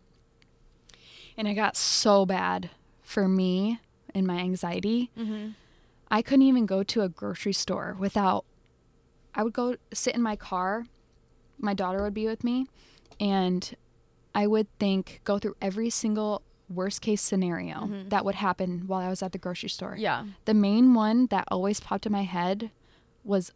and 1.36 1.48
it 1.48 1.54
got 1.54 1.76
so 1.76 2.26
bad 2.26 2.68
for 3.00 3.26
me 3.28 3.80
and 4.14 4.26
my 4.26 4.38
anxiety 4.38 5.10
Mm-hmm. 5.18 5.50
I 6.10 6.20
couldn't 6.20 6.42
even 6.46 6.66
go 6.66 6.82
to 6.82 7.00
a 7.00 7.08
grocery 7.08 7.54
store 7.54 7.96
without. 7.98 8.44
I 9.34 9.42
would 9.42 9.54
go 9.54 9.76
sit 9.94 10.14
in 10.14 10.20
my 10.20 10.36
car. 10.36 10.84
My 11.58 11.72
daughter 11.72 12.02
would 12.02 12.12
be 12.12 12.26
with 12.26 12.44
me, 12.44 12.66
and 13.18 13.74
I 14.34 14.46
would 14.46 14.66
think, 14.78 15.20
go 15.24 15.38
through 15.38 15.56
every 15.62 15.88
single 15.88 16.42
worst 16.68 17.00
case 17.00 17.22
scenario 17.22 17.76
Mhm. 17.86 18.10
that 18.10 18.24
would 18.26 18.34
happen 18.34 18.86
while 18.86 19.00
I 19.00 19.08
was 19.08 19.22
at 19.22 19.32
the 19.32 19.38
grocery 19.38 19.70
store. 19.70 19.96
Yeah. 19.98 20.24
The 20.44 20.52
main 20.54 20.92
one 20.92 21.26
that 21.28 21.44
always 21.48 21.80
popped 21.80 22.04
in 22.04 22.12
my 22.12 22.24
head 22.24 22.70
was 23.24 23.52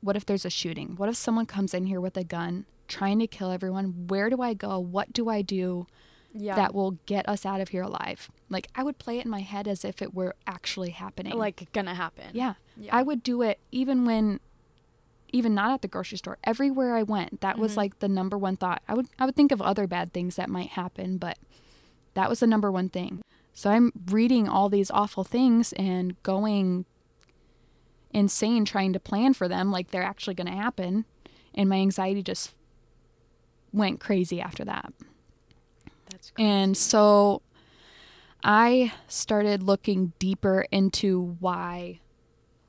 what 0.00 0.16
if 0.16 0.26
there's 0.26 0.44
a 0.44 0.50
shooting? 0.50 0.96
What 0.96 1.08
if 1.08 1.14
someone 1.16 1.46
comes 1.46 1.72
in 1.72 1.86
here 1.86 2.00
with 2.00 2.16
a 2.16 2.24
gun 2.24 2.66
trying 2.88 3.20
to 3.20 3.28
kill 3.28 3.52
everyone? 3.52 4.06
Where 4.08 4.28
do 4.28 4.42
I 4.42 4.54
go? 4.54 4.78
What 4.80 5.12
do 5.12 5.28
I 5.28 5.42
do 5.42 5.86
Yeah. 6.34 6.54
that 6.56 6.74
will 6.74 6.92
get 7.06 7.28
us 7.28 7.44
out 7.44 7.60
of 7.60 7.68
here 7.68 7.82
alive? 7.82 8.30
Like, 8.48 8.68
I 8.74 8.82
would 8.82 8.98
play 8.98 9.18
it 9.18 9.24
in 9.24 9.30
my 9.30 9.40
head 9.40 9.68
as 9.68 9.84
if 9.84 10.00
it 10.02 10.14
were 10.14 10.34
actually 10.46 10.90
happening. 10.90 11.36
like 11.36 11.70
gonna 11.72 11.94
happen. 11.94 12.30
Yeah. 12.32 12.54
Yeah. 12.76 12.96
I 12.96 13.02
would 13.02 13.22
do 13.22 13.42
it 13.42 13.58
even 13.70 14.04
when 14.04 14.40
even 15.34 15.54
not 15.54 15.70
at 15.72 15.80
the 15.82 15.88
grocery 15.88 16.18
store. 16.18 16.36
Everywhere 16.44 16.94
I 16.94 17.02
went, 17.02 17.40
that 17.40 17.58
was 17.58 17.72
Mhm. 17.72 17.76
like 17.78 17.98
the 18.00 18.08
number 18.08 18.36
one 18.36 18.56
thought. 18.56 18.82
I 18.88 18.94
would 18.94 19.06
I 19.18 19.24
would 19.26 19.34
think 19.36 19.50
of 19.52 19.62
other 19.62 19.86
bad 19.86 20.12
things 20.12 20.36
that 20.36 20.50
might 20.50 20.70
happen, 20.70 21.16
but 21.18 21.38
that 22.14 22.28
was 22.28 22.40
the 22.40 22.46
number 22.46 22.70
one 22.70 22.88
thing. 22.90 23.22
So 23.54 23.70
I'm 23.70 23.92
reading 24.10 24.48
all 24.48 24.68
these 24.68 24.90
awful 24.90 25.24
things 25.24 25.72
and 25.74 26.22
going 26.22 26.84
insane 28.10 28.64
trying 28.66 28.92
to 28.92 29.00
plan 29.00 29.32
for 29.34 29.48
them 29.48 29.70
like 29.70 29.90
they're 29.90 30.02
actually 30.02 30.34
going 30.34 30.46
to 30.46 30.52
happen, 30.56 31.04
and 31.54 31.68
my 31.68 31.76
anxiety 31.76 32.22
just 32.22 32.54
went 33.72 34.00
crazy 34.00 34.40
after 34.40 34.64
that. 34.66 34.92
And 36.38 36.76
so 36.76 37.42
I 38.44 38.92
started 39.08 39.62
looking 39.62 40.12
deeper 40.18 40.66
into 40.70 41.36
why 41.40 42.00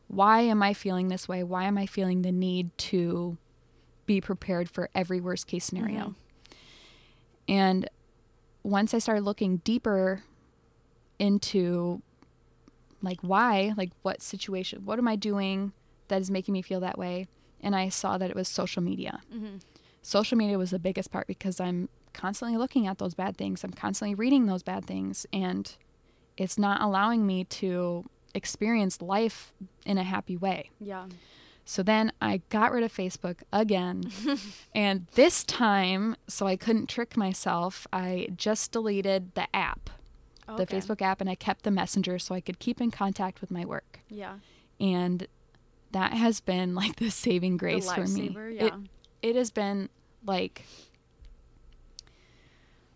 why 0.08 0.42
am 0.42 0.62
I 0.62 0.74
feeling 0.76 1.08
this 1.08 1.28
way? 1.28 1.44
Why 1.44 1.64
am 1.64 1.76
I 1.78 1.88
feeling 1.88 2.22
the 2.22 2.32
need 2.32 2.78
to 2.78 3.38
be 4.06 4.22
prepared 4.22 4.70
for 4.70 4.90
every 4.94 5.20
worst 5.20 5.48
case 5.48 5.66
scenario? 5.66 6.10
Mhm. 6.10 6.16
And 7.48 7.90
once 8.62 8.94
I 8.94 9.00
started 9.00 9.24
looking 9.24 9.58
deeper 9.58 10.24
into 11.18 12.02
like 13.02 13.20
why, 13.22 13.74
like 13.76 13.92
what 14.04 14.22
situation, 14.22 14.86
what 14.86 15.00
am 15.00 15.08
I 15.08 15.16
doing 15.16 15.74
that 16.10 16.22
is 16.22 16.30
making 16.30 16.54
me 16.54 16.62
feel 16.62 16.80
that 16.82 16.98
way? 16.98 17.28
And 17.60 17.76
I 17.76 17.90
saw 17.90 18.18
that 18.18 18.30
it 18.30 18.36
was 18.36 18.48
social 18.48 18.84
media 18.84 19.22
Mhm. 19.34 19.62
social 20.02 20.38
media 20.38 20.58
was 20.58 20.72
the 20.72 20.80
biggest 20.80 21.12
part 21.12 21.28
because 21.28 21.60
I'm 21.60 21.90
constantly 22.14 22.58
looking 22.58 22.88
at 22.88 22.98
those 22.98 23.14
bad 23.14 23.38
things. 23.38 23.64
I'm 23.64 23.72
constantly 23.74 24.16
reading 24.16 24.46
those 24.46 24.64
bad 24.64 24.86
things 24.86 25.26
and 25.34 25.76
it's 26.38 26.58
not 26.58 26.82
allowing 26.82 27.26
me 27.28 27.44
to 27.46 28.06
experience 28.34 29.02
life 29.02 29.54
in 29.86 29.98
a 29.98 30.04
happy 30.04 30.36
way. 30.38 30.72
Yeah. 30.80 31.06
So 31.66 31.82
then 31.84 32.12
I 32.22 32.42
got 32.50 32.72
rid 32.72 32.84
of 32.84 32.92
Facebook 32.94 33.38
again. 33.54 34.04
and 34.76 35.08
this 35.14 35.44
time, 35.44 36.16
so 36.28 36.46
I 36.46 36.56
couldn't 36.56 36.90
trick 36.90 37.16
myself, 37.16 37.88
I 37.94 38.28
just 38.36 38.72
deleted 38.74 39.34
the 39.36 39.48
app, 39.56 39.90
the 40.58 40.66
Facebook 40.68 41.02
app, 41.02 41.22
and 41.22 41.30
I 41.30 41.36
kept 41.36 41.64
the 41.64 41.72
messenger 41.72 42.20
so 42.20 42.36
I 42.36 42.42
could 42.42 42.60
keep 42.60 42.82
in 42.82 42.92
contact 42.92 43.40
with 43.40 43.50
my 43.50 43.64
work. 43.64 44.02
Yeah. 44.10 44.40
And 44.80 45.28
that 45.92 46.14
has 46.14 46.42
been 46.42 46.76
like 46.76 46.98
the 46.98 47.10
saving 47.10 47.54
The 47.54 47.60
grace 47.60 47.92
for 47.92 48.06
me. 48.08 48.36
It 48.36 48.56
Yeah. 48.56 48.78
it 49.22 49.36
has 49.38 49.52
been 49.52 49.90
like 50.26 50.66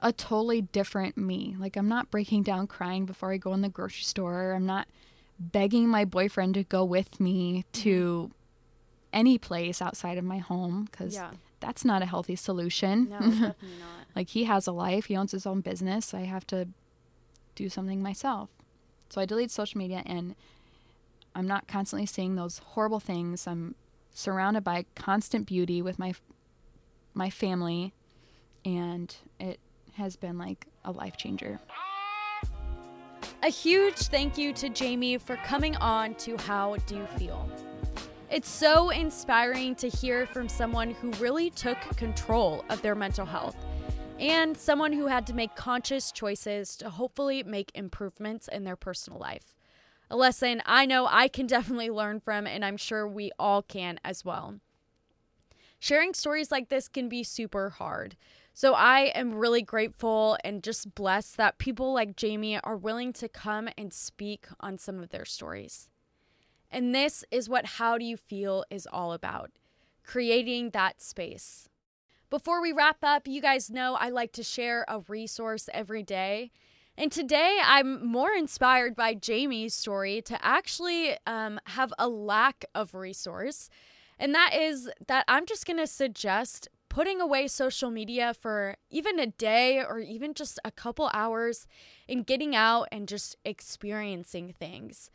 a 0.01 0.11
totally 0.13 0.61
different 0.61 1.17
me. 1.17 1.55
Like 1.59 1.75
I'm 1.75 1.87
not 1.87 2.11
breaking 2.11 2.43
down 2.43 2.67
crying 2.67 3.05
before 3.05 3.31
I 3.31 3.37
go 3.37 3.53
in 3.53 3.61
the 3.61 3.69
grocery 3.69 4.03
store. 4.03 4.53
I'm 4.53 4.65
not 4.65 4.87
begging 5.39 5.87
my 5.87 6.05
boyfriend 6.05 6.55
to 6.55 6.63
go 6.63 6.83
with 6.83 7.19
me 7.19 7.65
to 7.71 8.29
mm-hmm. 8.29 8.31
any 9.13 9.37
place 9.37 9.81
outside 9.81 10.17
of 10.17 10.23
my 10.23 10.37
home 10.37 10.87
cuz 10.91 11.15
yeah. 11.15 11.31
that's 11.59 11.83
not 11.83 12.01
a 12.01 12.05
healthy 12.05 12.35
solution. 12.35 13.09
No, 13.09 13.19
definitely 13.19 13.69
not. 13.79 14.07
like 14.15 14.29
he 14.29 14.45
has 14.45 14.67
a 14.67 14.71
life, 14.71 15.05
he 15.05 15.15
owns 15.15 15.31
his 15.31 15.45
own 15.45 15.61
business. 15.61 16.13
I 16.13 16.21
have 16.21 16.45
to 16.47 16.67
do 17.55 17.69
something 17.69 18.01
myself. 18.01 18.49
So 19.09 19.21
I 19.21 19.25
delete 19.25 19.51
social 19.51 19.77
media 19.77 20.03
and 20.05 20.35
I'm 21.33 21.47
not 21.47 21.67
constantly 21.67 22.05
seeing 22.05 22.35
those 22.35 22.59
horrible 22.59 22.99
things. 22.99 23.47
I'm 23.47 23.75
surrounded 24.13 24.63
by 24.63 24.85
constant 24.95 25.45
beauty 25.47 25.81
with 25.81 25.99
my 25.99 26.13
my 27.13 27.29
family 27.29 27.93
and 28.65 29.15
it 29.39 29.59
has 29.97 30.15
been 30.15 30.37
like 30.37 30.67
a 30.85 30.91
life 30.91 31.17
changer. 31.17 31.59
A 33.43 33.49
huge 33.49 33.97
thank 34.07 34.37
you 34.37 34.53
to 34.53 34.69
Jamie 34.69 35.17
for 35.17 35.35
coming 35.37 35.75
on 35.77 36.15
to 36.15 36.37
How 36.37 36.75
Do 36.87 36.95
You 36.95 37.05
Feel? 37.17 37.49
It's 38.29 38.49
so 38.49 38.89
inspiring 38.89 39.75
to 39.75 39.87
hear 39.87 40.25
from 40.25 40.49
someone 40.49 40.91
who 40.91 41.11
really 41.13 41.49
took 41.49 41.79
control 41.95 42.65
of 42.69 42.81
their 42.81 42.95
mental 42.95 43.25
health 43.25 43.55
and 44.19 44.57
someone 44.57 44.91
who 44.91 45.07
had 45.07 45.27
to 45.27 45.33
make 45.33 45.55
conscious 45.55 46.11
choices 46.11 46.75
to 46.77 46.89
hopefully 46.89 47.43
make 47.43 47.71
improvements 47.75 48.47
in 48.47 48.63
their 48.63 48.75
personal 48.75 49.19
life. 49.19 49.55
A 50.09 50.15
lesson 50.15 50.61
I 50.65 50.85
know 50.85 51.07
I 51.09 51.27
can 51.27 51.47
definitely 51.55 51.89
learn 51.89 52.19
from, 52.19 52.47
and 52.47 52.65
I'm 52.65 52.77
sure 52.77 53.07
we 53.07 53.31
all 53.37 53.61
can 53.61 53.99
as 54.03 54.25
well. 54.25 54.59
sharing 55.79 56.13
stories 56.13 56.51
like 56.51 56.69
this 56.69 56.87
can 56.87 57.07
be 57.07 57.23
super 57.23 57.69
hard. 57.69 58.17
So 58.59 58.73
I 58.73 59.11
am 59.13 59.35
really 59.35 59.61
grateful 59.61 60.35
and 60.43 60.63
just 60.63 60.95
blessed 60.95 61.37
that 61.37 61.59
people 61.59 61.93
like 61.93 62.15
Jamie 62.15 62.59
are 62.63 62.75
willing 62.75 63.13
to 63.13 63.29
come 63.29 63.69
and 63.77 63.93
speak 63.93 64.47
on 64.59 64.79
some 64.79 64.97
of 64.97 65.09
their 65.09 65.25
stories. 65.25 65.89
And 66.71 66.95
this 66.95 67.23
is 67.29 67.47
what 67.47 67.67
How 67.77 67.99
Do 67.99 68.03
You 68.03 68.17
Feel 68.17 68.65
is 68.71 68.87
all 68.91 69.13
about 69.13 69.51
creating 70.03 70.71
that 70.71 71.03
space. 71.03 71.69
Before 72.31 72.59
we 72.59 72.71
wrap 72.71 72.97
up, 73.03 73.27
you 73.27 73.43
guys 73.43 73.69
know 73.69 73.93
I 73.93 74.09
like 74.09 74.31
to 74.31 74.43
share 74.43 74.85
a 74.87 75.01
resource 75.07 75.69
every 75.71 76.01
day. 76.01 76.49
And 76.97 77.11
today 77.11 77.59
I'm 77.63 78.03
more 78.03 78.31
inspired 78.31 78.95
by 78.95 79.13
Jamie's 79.13 79.75
story 79.75 80.19
to 80.23 80.43
actually 80.43 81.15
um, 81.27 81.59
have 81.65 81.93
a 81.99 82.07
lack 82.07 82.65
of 82.73 82.95
resource. 82.95 83.69
And 84.17 84.33
that 84.33 84.55
is 84.55 84.89
that 85.05 85.25
I'm 85.27 85.45
just 85.45 85.67
going 85.67 85.77
to 85.77 85.85
suggest 85.85 86.69
putting 86.97 87.21
away 87.21 87.47
social 87.47 87.91
media 87.91 88.33
for 88.33 88.75
even 88.89 89.19
a 89.19 89.27
day 89.27 89.77
or 89.77 89.99
even 89.99 90.33
just 90.33 90.57
a 90.65 90.71
couple 90.71 91.11
hours 91.13 91.67
and 92.09 92.25
getting 92.25 92.55
out 92.55 92.87
and 92.91 93.07
just 93.07 93.35
experiencing 93.45 94.51
things. 94.51 95.11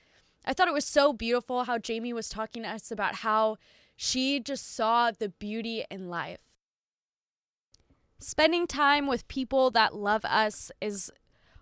I 0.47 0.53
thought 0.53 0.69
it 0.69 0.75
was 0.75 0.85
so 0.85 1.13
beautiful 1.13 1.65
how 1.65 1.79
Jamie 1.79 2.13
was 2.13 2.29
talking 2.29 2.63
to 2.63 2.69
us 2.69 2.93
about 2.93 3.17
how 3.17 3.57
she 3.97 4.39
just 4.39 4.77
saw 4.77 5.11
the 5.11 5.31
beauty 5.31 5.85
in 5.91 6.09
life. 6.09 6.39
Spending 8.21 8.69
time 8.69 9.09
with 9.09 9.27
people 9.27 9.73
that 9.73 9.93
love 9.93 10.25
us 10.25 10.71
is 10.81 11.11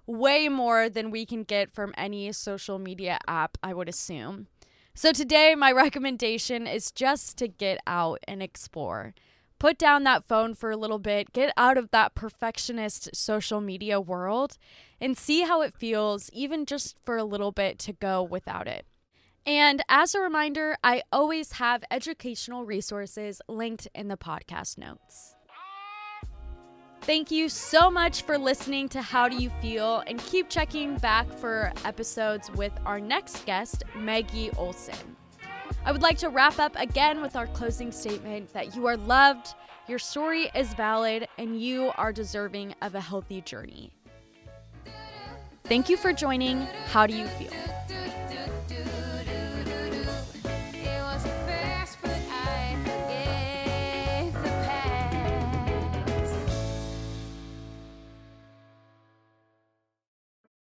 way 0.06 0.50
more 0.50 0.90
than 0.90 1.10
we 1.10 1.24
can 1.24 1.44
get 1.44 1.72
from 1.72 1.94
any 1.96 2.30
social 2.32 2.78
media 2.78 3.18
app, 3.26 3.56
I 3.62 3.72
would 3.72 3.88
assume. 3.88 4.48
So 4.94 5.12
today, 5.12 5.54
my 5.54 5.72
recommendation 5.86 6.66
is 6.66 6.92
just 6.92 7.38
to 7.38 7.48
get 7.48 7.80
out 7.86 8.18
and 8.28 8.42
explore. 8.42 9.14
Put 9.60 9.76
down 9.76 10.04
that 10.04 10.24
phone 10.24 10.54
for 10.54 10.70
a 10.70 10.76
little 10.76 10.98
bit, 10.98 11.34
get 11.34 11.52
out 11.54 11.76
of 11.76 11.90
that 11.90 12.14
perfectionist 12.14 13.14
social 13.14 13.60
media 13.60 14.00
world, 14.00 14.56
and 15.02 15.18
see 15.18 15.42
how 15.42 15.60
it 15.60 15.74
feels, 15.74 16.30
even 16.32 16.64
just 16.64 16.96
for 17.04 17.18
a 17.18 17.24
little 17.24 17.52
bit, 17.52 17.78
to 17.80 17.92
go 17.92 18.22
without 18.22 18.66
it. 18.66 18.86
And 19.44 19.82
as 19.86 20.14
a 20.14 20.20
reminder, 20.20 20.78
I 20.82 21.02
always 21.12 21.52
have 21.52 21.84
educational 21.90 22.64
resources 22.64 23.42
linked 23.48 23.86
in 23.94 24.08
the 24.08 24.16
podcast 24.16 24.78
notes. 24.78 25.34
Thank 27.02 27.30
you 27.30 27.50
so 27.50 27.90
much 27.90 28.22
for 28.22 28.38
listening 28.38 28.88
to 28.90 29.02
How 29.02 29.28
Do 29.28 29.36
You 29.36 29.50
Feel 29.60 30.02
and 30.06 30.18
keep 30.20 30.48
checking 30.48 30.96
back 30.96 31.30
for 31.30 31.70
episodes 31.84 32.50
with 32.52 32.72
our 32.86 32.98
next 32.98 33.44
guest, 33.44 33.84
Maggie 33.94 34.50
Olson. 34.56 35.16
I 35.84 35.92
would 35.92 36.02
like 36.02 36.18
to 36.18 36.28
wrap 36.28 36.58
up 36.58 36.76
again 36.76 37.22
with 37.22 37.36
our 37.36 37.46
closing 37.46 37.90
statement 37.90 38.52
that 38.52 38.76
you 38.76 38.86
are 38.86 38.96
loved, 38.98 39.54
your 39.88 39.98
story 39.98 40.50
is 40.54 40.74
valid, 40.74 41.26
and 41.38 41.60
you 41.60 41.90
are 41.96 42.12
deserving 42.12 42.74
of 42.82 42.94
a 42.94 43.00
healthy 43.00 43.40
journey. 43.40 43.90
Thank 45.64 45.88
you 45.88 45.96
for 45.96 46.12
joining 46.12 46.60
How 46.88 47.06
Do 47.06 47.16
You 47.16 47.26
Feel? 47.26 47.52